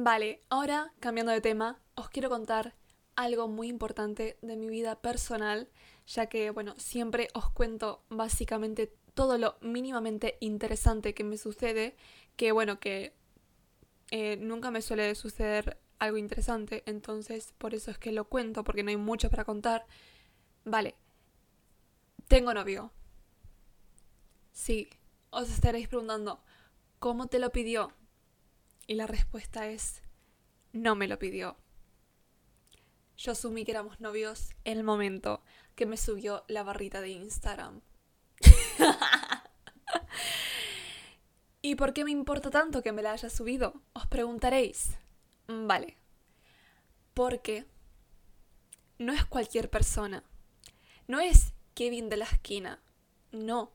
Vale, 0.00 0.42
ahora 0.48 0.92
cambiando 1.00 1.32
de 1.32 1.40
tema, 1.40 1.80
os 1.96 2.08
quiero 2.08 2.28
contar 2.30 2.76
algo 3.16 3.48
muy 3.48 3.66
importante 3.66 4.38
de 4.42 4.56
mi 4.56 4.68
vida 4.68 5.00
personal, 5.00 5.68
ya 6.06 6.26
que, 6.26 6.50
bueno, 6.50 6.74
siempre 6.78 7.26
os 7.34 7.50
cuento 7.50 8.04
básicamente 8.08 8.94
todo 9.14 9.38
lo 9.38 9.56
mínimamente 9.60 10.36
interesante 10.40 11.14
que 11.14 11.24
me 11.24 11.36
sucede, 11.36 11.96
que, 12.36 12.52
bueno, 12.52 12.78
que 12.78 13.12
eh, 14.12 14.36
nunca 14.36 14.70
me 14.70 14.82
suele 14.82 15.12
suceder 15.16 15.78
algo 15.98 16.16
interesante, 16.16 16.84
entonces 16.86 17.52
por 17.58 17.74
eso 17.74 17.90
es 17.90 17.98
que 17.98 18.12
lo 18.12 18.28
cuento, 18.28 18.62
porque 18.62 18.84
no 18.84 18.90
hay 18.90 18.96
mucho 18.96 19.30
para 19.30 19.44
contar. 19.44 19.84
Vale, 20.64 20.94
tengo 22.28 22.54
novio. 22.54 22.92
Sí, 24.52 24.90
os 25.30 25.48
estaréis 25.50 25.88
preguntando, 25.88 26.40
¿cómo 26.98 27.26
te 27.28 27.38
lo 27.38 27.50
pidió? 27.50 27.92
Y 28.88 28.94
la 28.94 29.06
respuesta 29.06 29.68
es, 29.68 30.00
no 30.72 30.96
me 30.96 31.08
lo 31.08 31.18
pidió. 31.18 31.58
Yo 33.18 33.32
asumí 33.32 33.66
que 33.66 33.72
éramos 33.72 34.00
novios 34.00 34.54
en 34.64 34.78
el 34.78 34.82
momento 34.82 35.42
que 35.74 35.84
me 35.84 35.98
subió 35.98 36.46
la 36.48 36.62
barrita 36.62 37.02
de 37.02 37.10
Instagram. 37.10 37.82
¿Y 41.60 41.74
por 41.74 41.92
qué 41.92 42.02
me 42.02 42.12
importa 42.12 42.48
tanto 42.48 42.82
que 42.82 42.92
me 42.92 43.02
la 43.02 43.12
haya 43.12 43.28
subido? 43.28 43.82
Os 43.92 44.06
preguntaréis. 44.06 44.96
Vale. 45.46 45.98
Porque 47.12 47.66
no 48.96 49.12
es 49.12 49.26
cualquier 49.26 49.68
persona. 49.68 50.24
No 51.06 51.20
es 51.20 51.52
Kevin 51.74 52.08
de 52.08 52.16
la 52.16 52.24
esquina. 52.24 52.80
No. 53.32 53.70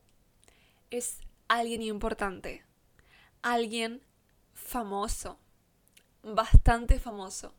Es 0.90 1.20
alguien 1.46 1.82
importante. 1.82 2.64
Alguien 3.42 4.02
famoso, 4.64 5.38
bastante 6.22 6.98
famoso. 6.98 7.54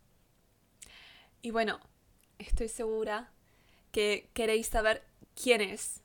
Y 1.42 1.52
bueno, 1.52 1.80
estoy 2.40 2.68
segura 2.68 3.32
que 3.92 4.30
queréis 4.34 4.68
saber 4.68 5.06
quién 5.42 5.62
es. 5.62 6.02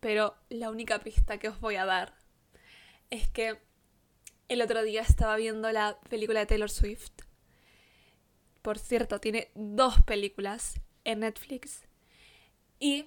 Pero 0.00 0.36
la 0.50 0.70
única 0.70 1.00
pista 1.00 1.38
que 1.38 1.48
os 1.48 1.58
voy 1.60 1.76
a 1.76 1.86
dar 1.86 2.14
es 3.10 3.28
que 3.28 3.58
el 4.48 4.62
otro 4.62 4.82
día 4.82 5.02
estaba 5.02 5.36
viendo 5.36 5.72
la 5.72 5.98
película 6.08 6.40
de 6.40 6.46
Taylor 6.46 6.70
Swift. 6.70 7.10
Por 8.62 8.78
cierto, 8.78 9.18
tiene 9.18 9.50
dos 9.54 10.00
películas 10.02 10.74
en 11.04 11.20
Netflix. 11.20 11.86
Y 12.78 13.06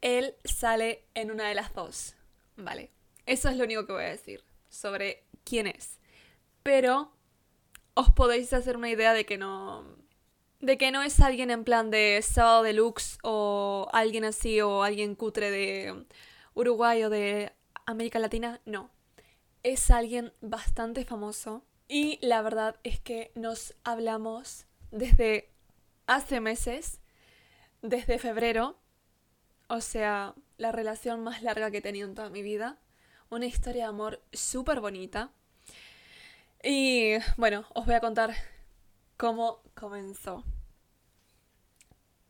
él 0.00 0.36
sale 0.44 1.04
en 1.14 1.30
una 1.30 1.48
de 1.48 1.54
las 1.54 1.74
dos. 1.74 2.14
Vale. 2.56 2.90
Eso 3.26 3.48
es 3.48 3.56
lo 3.56 3.64
único 3.64 3.86
que 3.86 3.92
voy 3.92 4.04
a 4.04 4.10
decir 4.10 4.42
sobre 4.70 5.24
quién 5.44 5.66
es 5.66 5.98
pero 6.62 7.12
os 7.94 8.10
podéis 8.10 8.52
hacer 8.52 8.76
una 8.76 8.90
idea 8.90 9.12
de 9.12 9.26
que 9.26 9.38
no 9.38 9.84
de 10.60 10.78
que 10.78 10.92
no 10.92 11.02
es 11.02 11.18
alguien 11.18 11.50
en 11.50 11.64
plan 11.64 11.90
de 11.90 12.20
sábado 12.22 12.62
deluxe 12.62 13.18
o 13.24 13.88
alguien 13.92 14.24
así 14.24 14.60
o 14.60 14.84
alguien 14.84 15.16
cutre 15.16 15.50
de 15.50 16.06
Uruguay 16.54 17.02
o 17.02 17.10
de 17.10 17.52
América 17.84 18.20
Latina, 18.20 18.60
no. 18.64 18.90
Es 19.64 19.90
alguien 19.90 20.32
bastante 20.40 21.04
famoso 21.04 21.64
y 21.88 22.18
la 22.24 22.42
verdad 22.42 22.76
es 22.84 23.00
que 23.00 23.32
nos 23.34 23.74
hablamos 23.82 24.66
desde 24.92 25.50
hace 26.06 26.40
meses, 26.40 27.00
desde 27.82 28.20
febrero, 28.20 28.78
o 29.68 29.80
sea, 29.80 30.34
la 30.58 30.70
relación 30.70 31.24
más 31.24 31.42
larga 31.42 31.72
que 31.72 31.78
he 31.78 31.82
tenido 31.82 32.08
en 32.08 32.14
toda 32.14 32.30
mi 32.30 32.42
vida, 32.42 32.78
una 33.30 33.46
historia 33.46 33.84
de 33.84 33.88
amor 33.88 34.22
súper 34.32 34.80
bonita 34.80 35.32
y 36.62 37.14
bueno, 37.36 37.64
os 37.74 37.86
voy 37.86 37.94
a 37.94 38.00
contar 38.00 38.34
cómo 39.16 39.62
comenzó. 39.74 40.44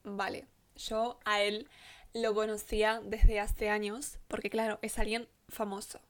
Vale, 0.05 0.47
yo 0.77 1.19
a 1.25 1.43
él 1.43 1.69
lo 2.15 2.35
conocía 2.35 3.01
desde 3.05 3.41
hace 3.41 3.69
años, 3.69 4.19
porque 4.29 4.51
claro, 4.51 4.79
es 4.83 4.99
alguien 4.99 5.29
famoso. 5.49 6.01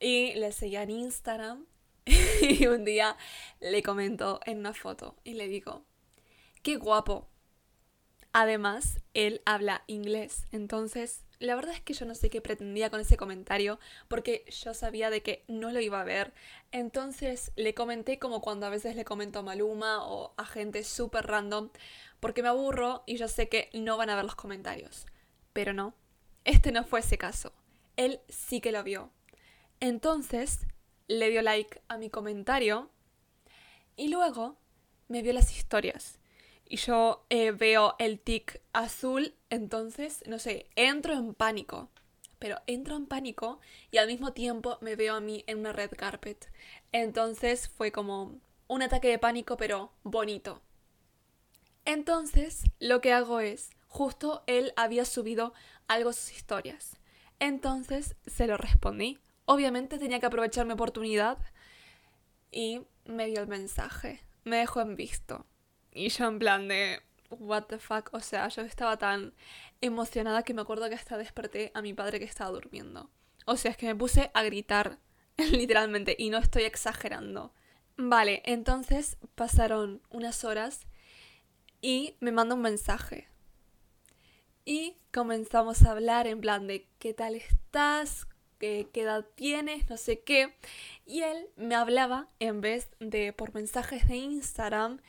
Y 0.00 0.34
le 0.34 0.52
seguía 0.52 0.82
en 0.82 0.90
Instagram 0.90 1.66
y 2.40 2.66
un 2.66 2.84
día 2.84 3.16
le 3.60 3.82
comento 3.82 4.40
en 4.44 4.58
una 4.58 4.74
foto 4.74 5.16
y 5.24 5.34
le 5.34 5.48
digo, 5.48 5.84
qué 6.62 6.76
guapo. 6.76 7.28
Además, 8.32 9.00
él 9.14 9.42
habla 9.44 9.84
inglés, 9.86 10.46
entonces 10.50 11.23
la 11.38 11.54
verdad 11.54 11.74
es 11.74 11.80
que 11.80 11.94
yo 11.94 12.06
no 12.06 12.14
sé 12.14 12.30
qué 12.30 12.40
pretendía 12.40 12.90
con 12.90 13.00
ese 13.00 13.16
comentario 13.16 13.78
porque 14.08 14.44
yo 14.48 14.74
sabía 14.74 15.10
de 15.10 15.22
que 15.22 15.44
no 15.48 15.70
lo 15.70 15.80
iba 15.80 16.00
a 16.00 16.04
ver. 16.04 16.32
Entonces 16.72 17.52
le 17.56 17.74
comenté 17.74 18.18
como 18.18 18.40
cuando 18.40 18.66
a 18.66 18.70
veces 18.70 18.96
le 18.96 19.04
comento 19.04 19.40
a 19.40 19.42
Maluma 19.42 20.06
o 20.06 20.34
a 20.36 20.44
gente 20.44 20.84
súper 20.84 21.26
random 21.26 21.70
porque 22.20 22.42
me 22.42 22.48
aburro 22.48 23.02
y 23.06 23.16
yo 23.16 23.28
sé 23.28 23.48
que 23.48 23.70
no 23.72 23.96
van 23.96 24.10
a 24.10 24.16
ver 24.16 24.24
los 24.24 24.36
comentarios. 24.36 25.06
Pero 25.52 25.72
no, 25.72 25.94
este 26.44 26.72
no 26.72 26.84
fue 26.84 27.00
ese 27.00 27.18
caso. 27.18 27.52
Él 27.96 28.20
sí 28.28 28.60
que 28.60 28.72
lo 28.72 28.82
vio. 28.82 29.10
Entonces 29.80 30.66
le 31.06 31.30
dio 31.30 31.42
like 31.42 31.82
a 31.88 31.98
mi 31.98 32.10
comentario 32.10 32.90
y 33.96 34.08
luego 34.08 34.56
me 35.08 35.22
vio 35.22 35.32
las 35.32 35.54
historias 35.56 36.18
y 36.66 36.76
yo 36.76 37.24
eh, 37.30 37.52
veo 37.52 37.94
el 37.98 38.18
tic 38.18 38.60
azul, 38.72 39.34
entonces, 39.54 40.22
no 40.26 40.38
sé, 40.38 40.66
entro 40.76 41.14
en 41.14 41.34
pánico. 41.34 41.88
Pero 42.38 42.60
entro 42.66 42.96
en 42.96 43.06
pánico 43.06 43.60
y 43.90 43.98
al 43.98 44.06
mismo 44.06 44.32
tiempo 44.32 44.78
me 44.80 44.96
veo 44.96 45.14
a 45.14 45.20
mí 45.20 45.44
en 45.46 45.60
una 45.60 45.72
red 45.72 45.90
carpet. 45.96 46.50
Entonces 46.92 47.68
fue 47.68 47.90
como 47.90 48.38
un 48.66 48.82
ataque 48.82 49.08
de 49.08 49.18
pánico, 49.18 49.56
pero 49.56 49.92
bonito. 50.02 50.60
Entonces, 51.84 52.64
lo 52.80 53.00
que 53.00 53.12
hago 53.12 53.40
es, 53.40 53.70
justo 53.86 54.42
él 54.46 54.72
había 54.76 55.04
subido 55.04 55.54
algo 55.86 56.12
sus 56.12 56.32
historias. 56.32 56.96
Entonces, 57.38 58.16
se 58.26 58.46
lo 58.46 58.56
respondí. 58.56 59.18
Obviamente 59.44 59.98
tenía 59.98 60.20
que 60.20 60.26
aprovechar 60.26 60.66
mi 60.66 60.72
oportunidad 60.72 61.38
y 62.50 62.82
me 63.04 63.26
dio 63.26 63.40
el 63.40 63.48
mensaje. 63.48 64.22
Me 64.44 64.56
dejó 64.56 64.80
en 64.80 64.96
visto. 64.96 65.46
Y 65.92 66.08
yo 66.08 66.26
en 66.26 66.38
plan 66.38 66.68
de, 66.68 67.00
what 67.30 67.64
the 67.64 67.78
fuck, 67.78 68.10
o 68.12 68.20
sea, 68.20 68.48
yo 68.48 68.62
estaba 68.62 68.96
tan 68.96 69.34
emocionada 69.80 70.42
que 70.42 70.54
me 70.54 70.62
acuerdo 70.62 70.88
que 70.88 70.94
hasta 70.94 71.16
desperté 71.16 71.70
a 71.74 71.82
mi 71.82 71.94
padre 71.94 72.18
que 72.18 72.24
estaba 72.24 72.50
durmiendo. 72.50 73.10
O 73.46 73.56
sea, 73.56 73.70
es 73.70 73.76
que 73.76 73.86
me 73.86 73.94
puse 73.94 74.30
a 74.34 74.42
gritar, 74.42 74.98
literalmente, 75.36 76.16
y 76.18 76.30
no 76.30 76.38
estoy 76.38 76.62
exagerando. 76.62 77.52
Vale, 77.96 78.42
entonces 78.44 79.18
pasaron 79.34 80.02
unas 80.10 80.44
horas 80.44 80.86
y 81.80 82.16
me 82.20 82.32
manda 82.32 82.54
un 82.54 82.62
mensaje. 82.62 83.28
Y 84.64 84.96
comenzamos 85.12 85.82
a 85.82 85.90
hablar 85.90 86.26
en 86.26 86.40
plan 86.40 86.66
de 86.66 86.88
qué 86.98 87.12
tal 87.12 87.34
estás, 87.34 88.26
qué, 88.58 88.88
qué 88.92 89.02
edad 89.02 89.26
tienes, 89.34 89.88
no 89.90 89.96
sé 89.98 90.20
qué. 90.20 90.54
Y 91.04 91.22
él 91.22 91.48
me 91.56 91.74
hablaba 91.74 92.28
en 92.40 92.62
vez 92.62 92.88
de 92.98 93.32
por 93.32 93.54
mensajes 93.54 94.08
de 94.08 94.16
Instagram 94.16 95.00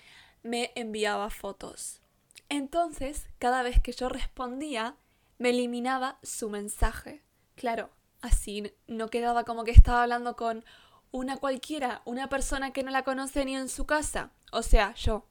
me 0.46 0.72
enviaba 0.76 1.32
fotos. 1.32 2.02
Entonces, 2.50 3.28
cada 3.40 3.64
vez 3.64 3.82
que 3.82 3.92
yo 3.92 4.10
respondía, 4.10 4.98
me 5.38 5.50
eliminaba 5.50 6.20
su 6.24 6.50
mensaje. 6.50 7.24
Claro, 7.56 7.90
así 8.22 8.74
no 8.88 9.10
quedaba 9.10 9.44
como 9.44 9.64
que 9.64 9.72
estaba 9.72 10.04
hablando 10.04 10.36
con 10.36 10.64
una 11.12 11.38
cualquiera, 11.38 12.02
una 12.06 12.30
persona 12.30 12.74
que 12.74 12.84
no 12.84 12.92
la 12.92 13.04
conoce 13.04 13.46
ni 13.46 13.56
en 13.56 13.70
su 13.70 13.86
casa, 13.86 14.32
o 14.52 14.62
sea, 14.62 14.94
yo. 14.96 15.28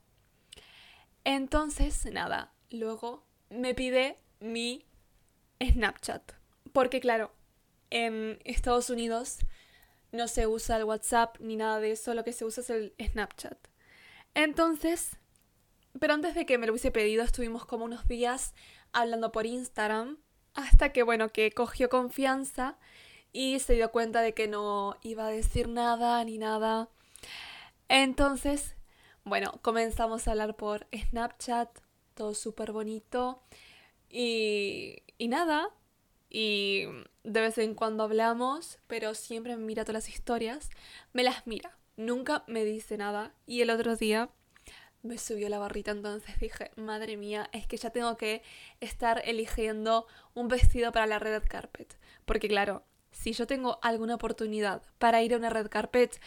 Entonces, 1.25 2.07
nada, 2.07 2.53
luego 2.71 3.27
me 3.51 3.75
pide 3.75 4.17
mi 4.41 4.85
Snapchat. 5.63 6.33
Porque 6.73 7.01
claro, 7.01 7.33
en 7.91 8.39
Estados 8.45 8.91
Unidos 8.91 9.39
no 10.13 10.29
se 10.29 10.47
usa 10.47 10.77
el 10.77 10.85
WhatsApp 10.85 11.37
ni 11.41 11.57
nada 11.57 11.81
de 11.81 11.93
eso, 11.93 12.15
lo 12.15 12.25
que 12.25 12.33
se 12.33 12.45
usa 12.45 12.63
es 12.63 12.71
el 12.71 12.95
Snapchat. 13.01 13.59
Entonces, 14.35 15.17
pero 15.99 16.15
antes 16.15 16.35
de 16.35 16.47
que 16.47 16.59
me 16.59 16.67
lo 16.67 16.73
hubiese 16.73 16.91
pedido, 16.91 17.23
estuvimos 17.23 17.65
como 17.67 17.85
unos 17.85 18.07
días 18.09 18.55
hablando 18.93 19.33
por 19.33 19.47
Instagram, 19.47 20.19
hasta 20.55 20.93
que, 20.93 21.03
bueno, 21.03 21.31
que 21.31 21.53
cogió 21.53 21.89
confianza 21.89 22.79
y 23.33 23.59
se 23.59 23.75
dio 23.75 23.91
cuenta 23.91 24.21
de 24.21 24.35
que 24.35 24.49
no 24.49 24.97
iba 25.03 25.27
a 25.27 25.31
decir 25.31 25.69
nada 25.69 26.25
ni 26.25 26.39
nada. 26.39 26.89
Entonces, 27.89 28.77
bueno, 29.25 29.59
comenzamos 29.63 30.27
a 30.27 30.33
hablar 30.33 30.57
por 30.57 30.87
Snapchat, 30.95 31.69
todo 32.15 32.35
súper 32.35 32.73
bonito. 32.73 33.43
Y, 34.09 35.03
y 35.19 35.29
nada, 35.29 35.71
y 36.31 36.85
de 37.25 37.41
vez 37.41 37.59
en 37.59 37.75
cuando 37.75 38.05
hablamos, 38.05 38.79
pero 38.87 39.15
siempre 39.15 39.57
me 39.57 39.65
mira 39.65 39.85
todas 39.85 40.05
las 40.05 40.15
historias, 40.15 40.71
me 41.13 41.25
las 41.25 41.47
mira, 41.47 41.77
nunca 41.97 42.45
me 42.47 42.65
dice 42.65 42.97
nada. 42.97 43.35
Y 43.47 43.63
el 43.63 43.71
otro 43.71 43.97
día 43.97 44.31
me 45.05 45.19
subió 45.19 45.49
la 45.49 45.59
barrita, 45.59 45.91
entonces 45.91 46.39
dije, 46.41 46.71
madre 46.77 47.17
mía, 47.17 47.49
es 47.53 47.67
que 47.67 47.77
ya 47.77 47.91
tengo 47.91 48.17
que 48.17 48.43
estar 48.81 49.23
eligiendo 49.27 50.07
un 50.33 50.49
vestido 50.49 50.93
para 50.93 51.07
la 51.07 51.19
red 51.19 51.43
carpet. 51.47 51.97
Porque 52.25 52.49
claro, 52.49 52.85
si 53.13 53.33
yo 53.33 53.47
tengo 53.47 53.79
alguna 53.83 54.15
oportunidad 54.17 54.83
para 54.99 55.23
ir 55.23 55.35
a 55.35 55.37
una 55.37 55.51
red 55.51 55.69
carpet, 55.69 56.21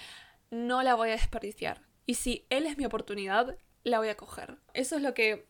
no 0.52 0.84
la 0.84 0.96
voy 0.96 1.10
a 1.10 1.14
desperdiciar. 1.14 1.82
Y 2.06 2.14
si 2.14 2.46
él 2.50 2.66
es 2.66 2.78
mi 2.78 2.86
oportunidad, 2.86 3.58
la 3.84 3.98
voy 3.98 4.10
a 4.10 4.18
coger. 4.18 4.58
Eso 4.74 4.96
es 4.96 5.02
lo 5.02 5.14
que 5.14 5.48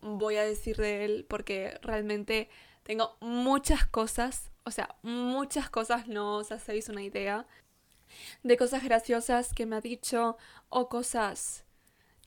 voy 0.00 0.36
a 0.36 0.42
decir 0.42 0.76
de 0.76 1.04
él, 1.04 1.26
porque 1.28 1.78
realmente 1.82 2.48
tengo 2.82 3.16
muchas 3.20 3.86
cosas, 3.86 4.50
o 4.64 4.70
sea, 4.70 4.96
muchas 5.02 5.68
cosas, 5.68 6.08
no 6.08 6.38
os 6.38 6.50
hacéis 6.50 6.88
una 6.88 7.02
idea, 7.02 7.46
de 8.42 8.56
cosas 8.56 8.82
graciosas 8.82 9.52
que 9.52 9.66
me 9.66 9.76
ha 9.76 9.80
dicho 9.80 10.36
o 10.68 10.88
cosas 10.88 11.64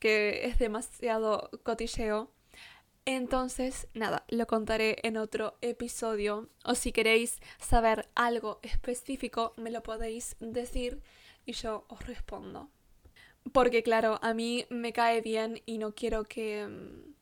que 0.04 0.44
es 0.44 0.58
demasiado 0.58 1.48
cotilleo. 1.62 2.30
Entonces, 3.06 3.88
nada, 3.94 4.26
lo 4.28 4.46
contaré 4.46 4.98
en 5.02 5.16
otro 5.16 5.56
episodio. 5.62 6.50
O 6.62 6.74
si 6.74 6.92
queréis 6.92 7.40
saber 7.58 8.06
algo 8.14 8.60
específico, 8.60 9.54
me 9.56 9.70
lo 9.70 9.82
podéis 9.82 10.36
decir 10.40 11.00
y 11.46 11.52
yo 11.52 11.86
os 11.88 12.06
respondo. 12.06 12.68
Porque 13.54 13.82
claro, 13.82 14.18
a 14.20 14.34
mí 14.34 14.66
me 14.68 14.92
cae 14.92 15.22
bien 15.22 15.62
y 15.64 15.78
no 15.78 15.94
quiero 15.94 16.24
que... 16.24 16.66
Mm, 16.66 17.14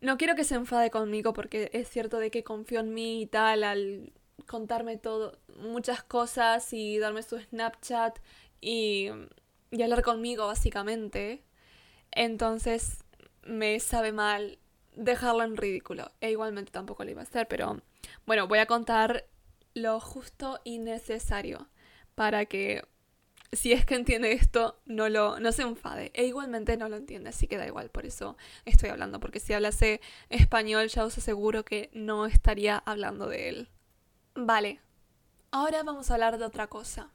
no 0.00 0.16
quiero 0.16 0.36
que 0.36 0.44
se 0.44 0.54
enfade 0.54 0.90
conmigo 0.90 1.34
porque 1.34 1.68
es 1.74 1.86
cierto 1.90 2.18
de 2.18 2.30
que 2.30 2.44
confío 2.44 2.80
en 2.80 2.94
mí 2.94 3.20
y 3.20 3.26
tal 3.26 3.62
al 3.62 4.14
contarme 4.46 4.96
todo, 4.96 5.38
muchas 5.58 6.02
cosas 6.02 6.72
y 6.72 6.98
darme 6.98 7.22
su 7.22 7.38
Snapchat 7.38 8.20
y, 8.62 9.10
y 9.70 9.82
hablar 9.82 10.02
conmigo 10.02 10.46
básicamente. 10.46 11.44
Entonces 12.12 13.04
me 13.42 13.80
sabe 13.80 14.12
mal 14.12 14.58
dejarlo 14.94 15.44
en 15.44 15.56
ridículo. 15.56 16.10
E 16.20 16.30
igualmente 16.30 16.72
tampoco 16.72 17.04
lo 17.04 17.10
iba 17.10 17.20
a 17.20 17.24
hacer, 17.24 17.48
pero 17.48 17.80
bueno, 18.26 18.48
voy 18.48 18.58
a 18.58 18.66
contar 18.66 19.26
lo 19.74 20.00
justo 20.00 20.60
y 20.64 20.78
necesario 20.78 21.68
para 22.14 22.46
que 22.46 22.82
si 23.52 23.72
es 23.72 23.86
que 23.86 23.94
entiende 23.94 24.32
esto, 24.32 24.78
no, 24.84 25.08
lo, 25.08 25.40
no 25.40 25.52
se 25.52 25.62
enfade. 25.62 26.10
E 26.14 26.26
igualmente 26.26 26.76
no 26.76 26.88
lo 26.88 26.96
entiende, 26.96 27.30
así 27.30 27.46
que 27.46 27.56
da 27.56 27.66
igual, 27.66 27.90
por 27.90 28.04
eso 28.04 28.36
estoy 28.64 28.90
hablando. 28.90 29.20
Porque 29.20 29.40
si 29.40 29.52
hablase 29.54 30.00
español, 30.28 30.88
ya 30.88 31.04
os 31.04 31.16
aseguro 31.16 31.64
que 31.64 31.90
no 31.94 32.26
estaría 32.26 32.76
hablando 32.76 33.28
de 33.28 33.48
él. 33.48 33.68
Vale, 34.34 34.80
ahora 35.50 35.82
vamos 35.82 36.10
a 36.10 36.14
hablar 36.14 36.38
de 36.38 36.44
otra 36.44 36.66
cosa 36.66 37.10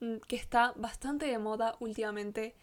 mm, 0.00 0.16
que 0.26 0.36
está 0.36 0.72
bastante 0.76 1.26
de 1.26 1.38
moda 1.38 1.76
últimamente 1.80 2.54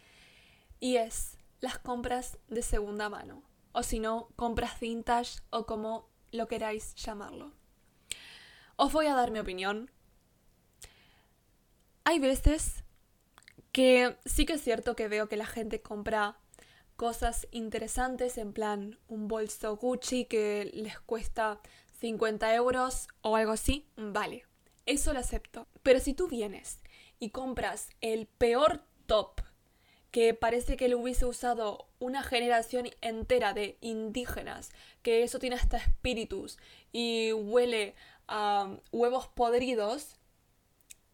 y 0.80 0.96
es 0.98 1.38
las 1.62 1.80
compras 1.80 2.38
de 2.50 2.62
segunda 2.62 3.08
mano, 3.08 3.44
o 3.72 3.84
si 3.84 4.00
no, 4.00 4.30
compras 4.36 4.80
vintage 4.80 5.40
o 5.52 5.66
como 5.66 6.10
lo 6.32 6.48
queráis 6.48 6.96
llamarlo. 6.96 7.54
Os 8.76 8.92
voy 8.92 9.06
a 9.06 9.16
dar 9.16 9.32
mi 9.32 9.40
opinión. 9.40 9.92
Hay 12.04 12.20
veces 12.20 12.84
que 13.72 14.18
sí 14.26 14.46
que 14.46 14.54
es 14.54 14.64
cierto 14.64 14.96
que 14.96 15.08
veo 15.08 15.30
que 15.30 15.38
la 15.38 15.46
gente 15.46 15.82
compra 15.82 16.38
cosas 16.96 17.48
interesantes, 17.52 18.38
en 18.38 18.54
plan 18.54 19.00
un 19.08 19.28
bolso 19.28 19.76
Gucci 19.78 20.26
que 20.26 20.70
les 20.74 21.00
cuesta 21.00 21.62
50 22.00 22.54
euros 22.56 23.08
o 23.22 23.36
algo 23.36 23.52
así, 23.52 23.88
vale, 23.96 24.46
eso 24.86 25.14
lo 25.14 25.20
acepto. 25.20 25.68
Pero 25.84 26.00
si 26.00 26.14
tú 26.14 26.28
vienes 26.28 26.80
y 27.20 27.30
compras 27.30 27.90
el 28.02 28.26
peor 28.26 28.84
top 29.06 29.42
que 30.12 30.34
parece 30.34 30.78
que 30.78 30.90
lo 30.90 31.00
hubiese 31.00 31.26
usado 31.26 31.88
una 32.00 32.22
generación 32.22 32.90
entera 33.02 33.54
de 33.54 33.78
indígenas, 33.82 34.72
que 35.02 35.24
eso 35.24 35.40
tiene 35.40 35.56
hasta 35.56 35.78
espíritus 35.78 36.58
y 36.92 37.32
huele 37.34 37.96
a 38.28 38.78
huevos 38.92 39.28
podridos, 39.28 40.20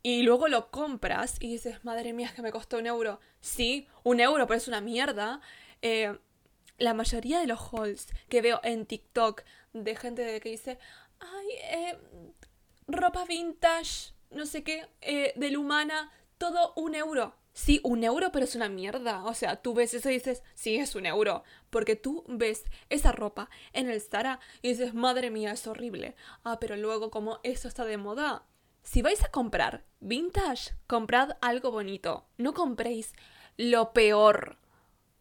y 0.04 0.24
luego 0.24 0.48
lo 0.48 0.72
compras 0.72 1.36
y 1.42 1.52
dices, 1.52 1.84
madre 1.84 2.14
mía, 2.14 2.28
es 2.28 2.34
que 2.34 2.42
me 2.42 2.52
costó 2.54 2.78
un 2.78 2.86
euro. 2.86 3.20
Sí, 3.42 3.88
un 4.04 4.22
euro, 4.22 4.48
pero 4.48 4.58
es 4.58 4.70
una 4.70 4.80
mierda. 4.80 5.42
Eh, 5.82 6.18
la 6.78 6.94
mayoría 6.94 7.40
de 7.40 7.48
los 7.48 7.60
hauls 7.60 8.08
que 8.30 8.42
veo 8.42 8.62
en 8.64 8.86
TikTok 8.86 9.44
de 9.74 9.96
gente 9.98 10.40
que 10.40 10.50
dice, 10.50 10.80
ay, 11.20 11.48
eh, 11.62 11.98
ropa 12.88 13.26
vintage, 13.26 14.14
no 14.32 14.46
sé 14.46 14.64
qué, 14.64 14.88
eh, 15.02 15.34
de 15.36 15.58
Humana, 15.58 16.12
todo 16.38 16.72
un 16.78 16.96
euro. 16.96 17.36
Sí, 17.58 17.82
un 17.84 18.04
euro, 18.04 18.32
pero 18.32 18.46
es 18.46 18.54
una 18.54 18.70
mierda. 18.70 19.26
O 19.26 19.34
sea, 19.34 19.56
tú 19.56 19.74
ves 19.74 19.96
eso 19.96 20.12
y 20.12 20.13
dices, 20.13 20.43
sí, 20.54 20.76
es 20.76 20.93
un 20.93 21.08
euro. 21.08 21.43
Porque 21.72 21.96
tú 21.96 22.24
ves 22.28 22.63
esa 22.89 23.12
ropa 23.12 23.50
en 23.74 23.89
el 23.89 24.00
Zara 24.00 24.39
y 24.62 24.70
dices, 24.70 24.93
madre 24.93 25.32
mía, 25.32 25.54
es 25.54 25.65
horrible. 25.65 26.15
Ah, 26.43 26.60
pero 26.60 26.78
luego 26.78 27.10
como 27.10 27.39
eso 27.41 27.67
está 27.67 27.84
de 27.84 27.98
moda. 27.98 28.46
Si 28.84 29.02
vais 29.02 29.24
a 29.24 29.32
comprar 29.32 29.84
vintage, 30.02 30.76
comprad 30.86 31.32
algo 31.41 31.72
bonito. 31.72 32.28
No 32.38 32.54
compréis 32.54 33.13
lo 33.58 33.91
peor. 33.91 34.58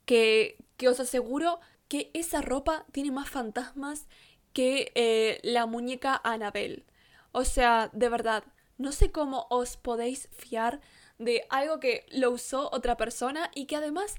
Que, 0.05 0.59
que 0.77 0.91
os 0.91 1.01
aseguro 1.01 1.61
que 1.89 2.11
esa 2.13 2.43
ropa 2.43 2.85
tiene 2.93 3.13
más 3.13 3.31
fantasmas 3.31 4.09
que 4.53 4.93
eh, 4.95 5.41
la 5.43 5.65
muñeca 5.65 6.21
Annabelle. 6.23 6.85
O 7.33 7.45
sea, 7.45 7.89
de 7.95 8.11
verdad, 8.11 8.45
no 8.77 8.93
sé 8.93 9.11
cómo 9.11 9.47
os 9.49 9.79
podéis 9.79 10.29
fiar 10.33 10.83
de 11.19 11.47
algo 11.51 11.81
que 11.81 12.07
lo 12.11 12.31
usó 12.31 12.71
otra 12.73 12.97
persona 12.97 13.51
y 13.55 13.67
que 13.67 13.77
además 13.77 14.17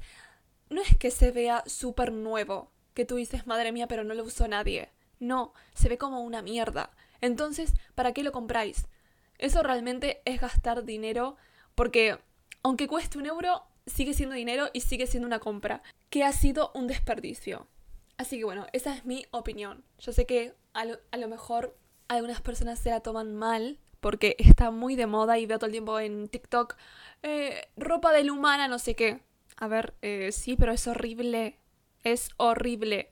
no 0.70 0.82
es 0.82 0.98
que 0.98 1.12
se 1.12 1.32
vea 1.32 1.64
súper 1.66 2.12
nuevo, 2.12 2.72
que 2.94 3.06
tú 3.06 3.16
dices, 3.16 3.48
madre 3.48 3.72
mía, 3.72 3.88
pero 3.88 4.04
no 4.04 4.14
lo 4.14 4.24
usó 4.24 4.48
nadie. 4.48 4.90
No, 5.20 5.54
se 5.74 5.90
ve 5.90 5.98
como 5.98 6.22
una 6.22 6.42
mierda. 6.42 6.92
Entonces, 7.22 7.74
¿para 7.96 8.14
qué 8.14 8.24
lo 8.24 8.32
compráis? 8.32 8.88
Eso 9.38 9.64
realmente 9.64 10.22
es 10.26 10.42
gastar 10.42 10.84
dinero 10.84 11.38
porque, 11.76 12.18
aunque 12.64 12.88
cueste 12.88 13.18
un 13.18 13.28
euro, 13.28 13.64
sigue 13.86 14.14
siendo 14.14 14.36
dinero 14.36 14.70
y 14.74 14.82
sigue 14.82 15.08
siendo 15.08 15.28
una 15.28 15.40
compra, 15.40 15.82
que 16.10 16.24
ha 16.24 16.32
sido 16.32 16.72
un 16.74 16.88
desperdicio. 16.88 17.68
Así 18.18 18.38
que 18.38 18.46
bueno, 18.46 18.66
esa 18.74 18.96
es 18.96 19.06
mi 19.06 19.26
opinión. 19.32 19.84
Yo 20.00 20.12
sé 20.12 20.26
que 20.26 20.56
a 20.74 20.86
lo, 20.86 21.00
a 21.12 21.18
lo 21.18 21.28
mejor 21.28 21.78
algunas 22.08 22.42
personas 22.42 22.80
se 22.80 22.90
la 22.90 23.02
toman 23.02 23.36
mal, 23.36 23.80
porque 24.08 24.38
está 24.40 24.72
muy 24.72 24.96
de 24.96 25.06
moda 25.06 25.38
y 25.38 25.46
veo 25.46 25.60
todo 25.60 25.66
el 25.66 25.74
tiempo 25.74 26.00
en 26.00 26.30
TikTok 26.30 26.78
eh, 27.24 27.68
ropa 27.76 28.14
de 28.14 28.32
humana, 28.32 28.70
no 28.70 28.80
sé 28.80 28.96
qué. 28.96 29.20
A 29.58 29.68
ver, 29.68 29.96
eh, 30.02 30.32
sí, 30.32 30.56
pero 30.56 30.72
es 30.72 30.88
horrible. 30.88 31.60
Es 32.06 32.30
horrible. 32.38 33.10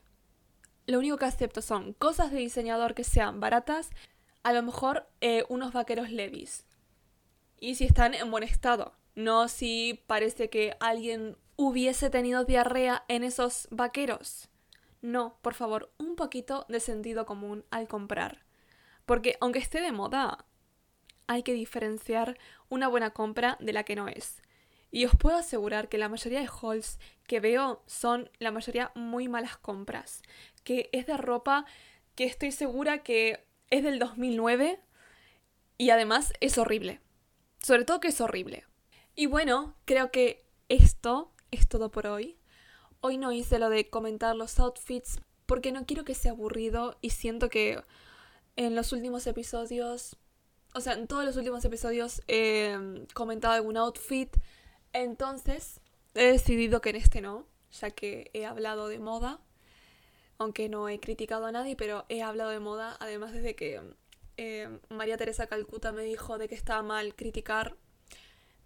Lo 0.86 1.00
único 1.00 1.18
que 1.18 1.26
acepto 1.26 1.62
son 1.62 1.92
cosas 1.92 2.32
de 2.32 2.38
diseñador 2.38 2.94
que 2.94 3.04
sean 3.04 3.42
baratas, 3.42 3.90
a 4.44 4.54
lo 4.54 4.64
mejor 4.64 5.06
eh, 5.20 5.44
unos 5.50 5.74
vaqueros 5.74 6.12
Levis. 6.12 6.64
Y 7.60 7.76
si 7.76 7.84
están 7.84 8.14
en 8.14 8.32
buen 8.32 8.46
estado. 8.46 8.94
No 9.16 9.50
si 9.50 10.02
parece 10.08 10.50
que 10.50 10.78
alguien 10.80 11.36
hubiese 11.58 12.10
tenido 12.10 12.46
diarrea 12.46 13.04
en 13.10 13.26
esos 13.26 13.68
vaqueros. 13.70 14.48
No, 15.02 15.40
por 15.42 15.56
favor, 15.56 15.92
un 15.98 16.16
poquito 16.16 16.66
de 16.70 16.80
sentido 16.80 17.26
común 17.26 17.66
al 17.70 17.90
comprar. 17.90 18.46
Porque 19.06 19.36
aunque 19.42 19.60
esté 19.60 19.82
de 19.82 19.92
moda, 19.92 20.46
hay 21.28 21.44
que 21.44 21.54
diferenciar 21.54 22.38
una 22.70 22.88
buena 22.88 23.12
compra 23.12 23.58
de 23.60 23.74
la 23.74 23.84
que 23.84 23.96
no 23.96 24.08
es. 24.08 24.42
Y 24.92 25.06
os 25.06 25.16
puedo 25.16 25.38
asegurar 25.38 25.90
que 25.90 25.98
la 25.98 26.10
mayoría 26.10 26.40
de 26.40 26.50
hauls 26.62 27.00
que 27.28 27.40
veo 27.40 27.84
son 27.86 28.30
la 28.40 28.52
mayoría 28.52 28.92
muy 28.96 29.28
malas 29.28 29.58
compras. 29.58 30.22
Que 30.64 30.90
es 30.94 31.06
de 31.06 31.18
ropa 31.18 31.66
que 32.16 32.24
estoy 32.26 32.52
segura 32.52 33.04
que 33.04 33.46
es 33.70 33.84
del 33.84 34.00
2009 34.00 34.80
y 35.78 35.90
además 35.90 36.34
es 36.40 36.58
horrible. 36.58 37.02
Sobre 37.62 37.84
todo 37.84 38.00
que 38.00 38.08
es 38.10 38.22
horrible. 38.22 38.66
Y 39.16 39.26
bueno, 39.26 39.76
creo 39.86 40.12
que 40.12 40.46
esto 40.70 41.32
es 41.52 41.68
todo 41.68 41.92
por 41.92 42.08
hoy. 42.08 42.38
Hoy 43.02 43.18
no 43.18 43.32
hice 43.32 43.60
lo 43.60 43.70
de 43.70 43.90
comentar 43.90 44.36
los 44.36 44.60
outfits 44.60 45.20
porque 45.46 45.72
no 45.72 45.86
quiero 45.86 46.06
que 46.06 46.16
sea 46.16 46.32
aburrido 46.32 46.98
y 47.02 47.12
siento 47.12 47.50
que 47.50 47.82
en 48.56 48.76
los 48.76 48.94
últimos 48.94 49.28
episodios, 49.28 50.16
o 50.76 50.82
sea, 50.82 50.94
en 50.94 51.08
todos 51.08 51.24
los 51.24 51.38
últimos 51.38 51.64
episodios 51.64 52.22
he 52.28 53.06
comentado 53.14 53.54
algún 53.54 53.78
outfit, 53.78 54.36
entonces 54.92 55.80
he 56.14 56.26
decidido 56.34 56.82
que 56.82 56.90
en 56.90 56.98
este 56.98 57.22
no, 57.22 57.46
ya 57.72 57.92
que 57.92 58.30
he 58.34 58.46
hablado 58.46 58.90
de 58.90 59.00
moda, 59.00 59.40
aunque 60.38 60.68
no 60.68 60.90
he 60.90 61.00
criticado 61.00 61.46
a 61.46 61.54
nadie, 61.54 61.78
pero 61.78 62.06
he 62.10 62.22
hablado 62.22 62.50
de 62.50 62.60
moda, 62.60 62.98
además 63.00 63.32
desde 63.32 63.56
que 63.56 63.82
eh, 64.36 64.80
María 64.90 65.16
Teresa 65.16 65.48
Calcuta 65.48 65.94
me 65.94 66.04
dijo 66.04 66.38
de 66.38 66.50
que 66.50 66.56
estaba 66.56 66.84
mal 66.84 67.16
criticar, 67.16 67.78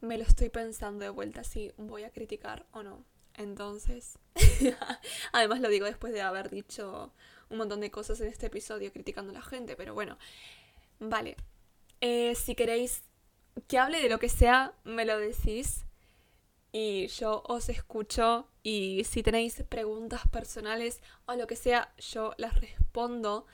me 0.02 0.18
lo 0.18 0.24
estoy 0.24 0.50
pensando 0.50 1.04
de 1.04 1.12
vuelta 1.12 1.44
si 1.44 1.72
voy 1.78 2.06
a 2.06 2.10
criticar 2.10 2.66
o 2.72 2.82
no. 2.82 3.06
Entonces, 3.36 4.18
además 5.32 5.62
lo 5.62 5.70
digo 5.70 5.86
después 5.86 6.12
de 6.12 6.22
haber 6.22 6.50
dicho 6.50 7.14
un 7.52 7.58
montón 7.60 7.82
de 7.82 7.92
cosas 7.92 8.20
en 8.22 8.30
este 8.30 8.48
episodio 8.48 8.92
criticando 8.92 9.30
a 9.30 9.36
la 9.36 9.44
gente, 9.44 9.76
pero 9.76 9.94
bueno, 9.94 10.18
vale. 11.00 11.38
Eh, 12.02 12.36
si 12.36 12.56
queréis 12.56 13.04
que 13.68 13.78
hable 13.78 14.02
de 14.02 14.10
lo 14.10 14.20
que 14.20 14.30
sea, 14.30 14.74
me 14.84 15.06
lo 15.06 15.18
decís 15.18 15.86
y 16.72 17.08
yo 17.08 17.44
os 17.48 17.70
escucho 17.70 18.48
y 18.64 19.04
si 19.06 19.24
tenéis 19.24 19.64
preguntas 19.68 20.22
personales 20.32 21.02
o 21.26 21.34
lo 21.34 21.48
que 21.48 21.56
sea, 21.56 21.94
yo 21.98 22.34
las 22.38 22.60
respondo. 22.60 23.46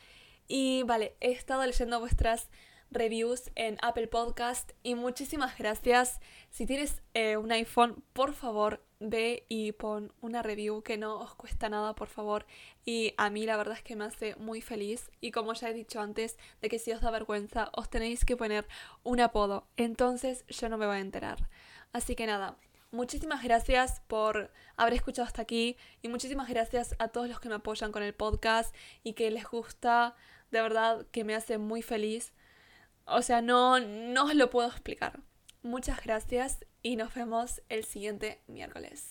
Y 0.48 0.84
vale, 0.84 1.16
he 1.22 1.32
estado 1.32 1.66
leyendo 1.66 2.00
vuestras 2.00 2.50
reviews 2.92 3.52
en 3.56 3.78
Apple 3.82 4.08
Podcast 4.08 4.72
y 4.84 4.96
muchísimas 4.96 5.58
gracias. 5.58 6.20
Si 6.50 6.66
tienes 6.66 7.02
eh, 7.14 7.38
un 7.38 7.52
iPhone, 7.52 8.04
por 8.14 8.34
favor, 8.34 8.82
ve 9.00 9.46
y 9.50 9.74
pon 9.74 10.14
una 10.22 10.42
review 10.42 10.82
que 10.82 10.98
no 10.98 11.20
os 11.20 11.36
cuesta 11.36 11.70
nada, 11.70 11.96
por 11.96 12.08
favor. 12.08 12.46
Y 12.86 13.14
a 13.18 13.30
mí 13.30 13.46
la 13.46 13.58
verdad 13.58 13.76
es 13.78 13.84
que 13.84 13.96
me 13.96 14.06
hace 14.06 14.36
muy 14.38 14.62
feliz. 14.62 15.12
Y 15.22 15.32
como 15.32 15.54
ya 15.54 15.70
he 15.70 15.74
dicho 15.74 16.00
antes, 16.00 16.38
de 16.62 16.70
que 16.70 16.80
si 16.80 16.92
os 16.92 17.02
da 17.02 17.12
vergüenza, 17.12 17.70
os 17.74 17.90
tenéis 17.90 18.26
que 18.26 18.38
poner 18.38 18.68
un 19.04 19.20
apodo. 19.20 19.68
Entonces 19.78 20.46
yo 20.48 20.70
no 20.70 20.78
me 20.78 20.86
voy 20.86 20.98
a 20.98 21.00
enterar. 21.00 21.50
Así 21.92 22.16
que 22.16 22.28
nada, 22.28 22.58
muchísimas 22.92 23.44
gracias 23.44 24.02
por 24.08 24.52
haber 24.78 24.94
escuchado 24.94 25.26
hasta 25.26 25.42
aquí. 25.42 25.78
Y 26.02 26.08
muchísimas 26.08 26.50
gracias 26.50 26.96
a 27.00 27.10
todos 27.10 27.28
los 27.28 27.40
que 27.40 27.50
me 27.50 27.56
apoyan 27.56 27.92
con 27.92 28.04
el 28.04 28.14
podcast 28.14 28.76
y 29.04 29.14
que 29.14 29.32
les 29.32 29.46
gusta. 29.46 30.16
De 30.52 30.62
verdad 30.62 31.06
que 31.12 31.24
me 31.24 31.36
hace 31.36 31.58
muy 31.58 31.82
feliz. 31.82 32.34
O 33.06 33.22
sea, 33.22 33.42
no, 33.42 33.80
no 33.80 34.26
os 34.26 34.36
lo 34.36 34.50
puedo 34.50 34.68
explicar. 34.68 35.20
Muchas 35.62 36.04
gracias 36.04 36.66
y 36.82 36.96
nos 36.96 37.14
vemos 37.14 37.62
el 37.70 37.84
siguiente 37.84 38.42
miércoles. 38.48 39.10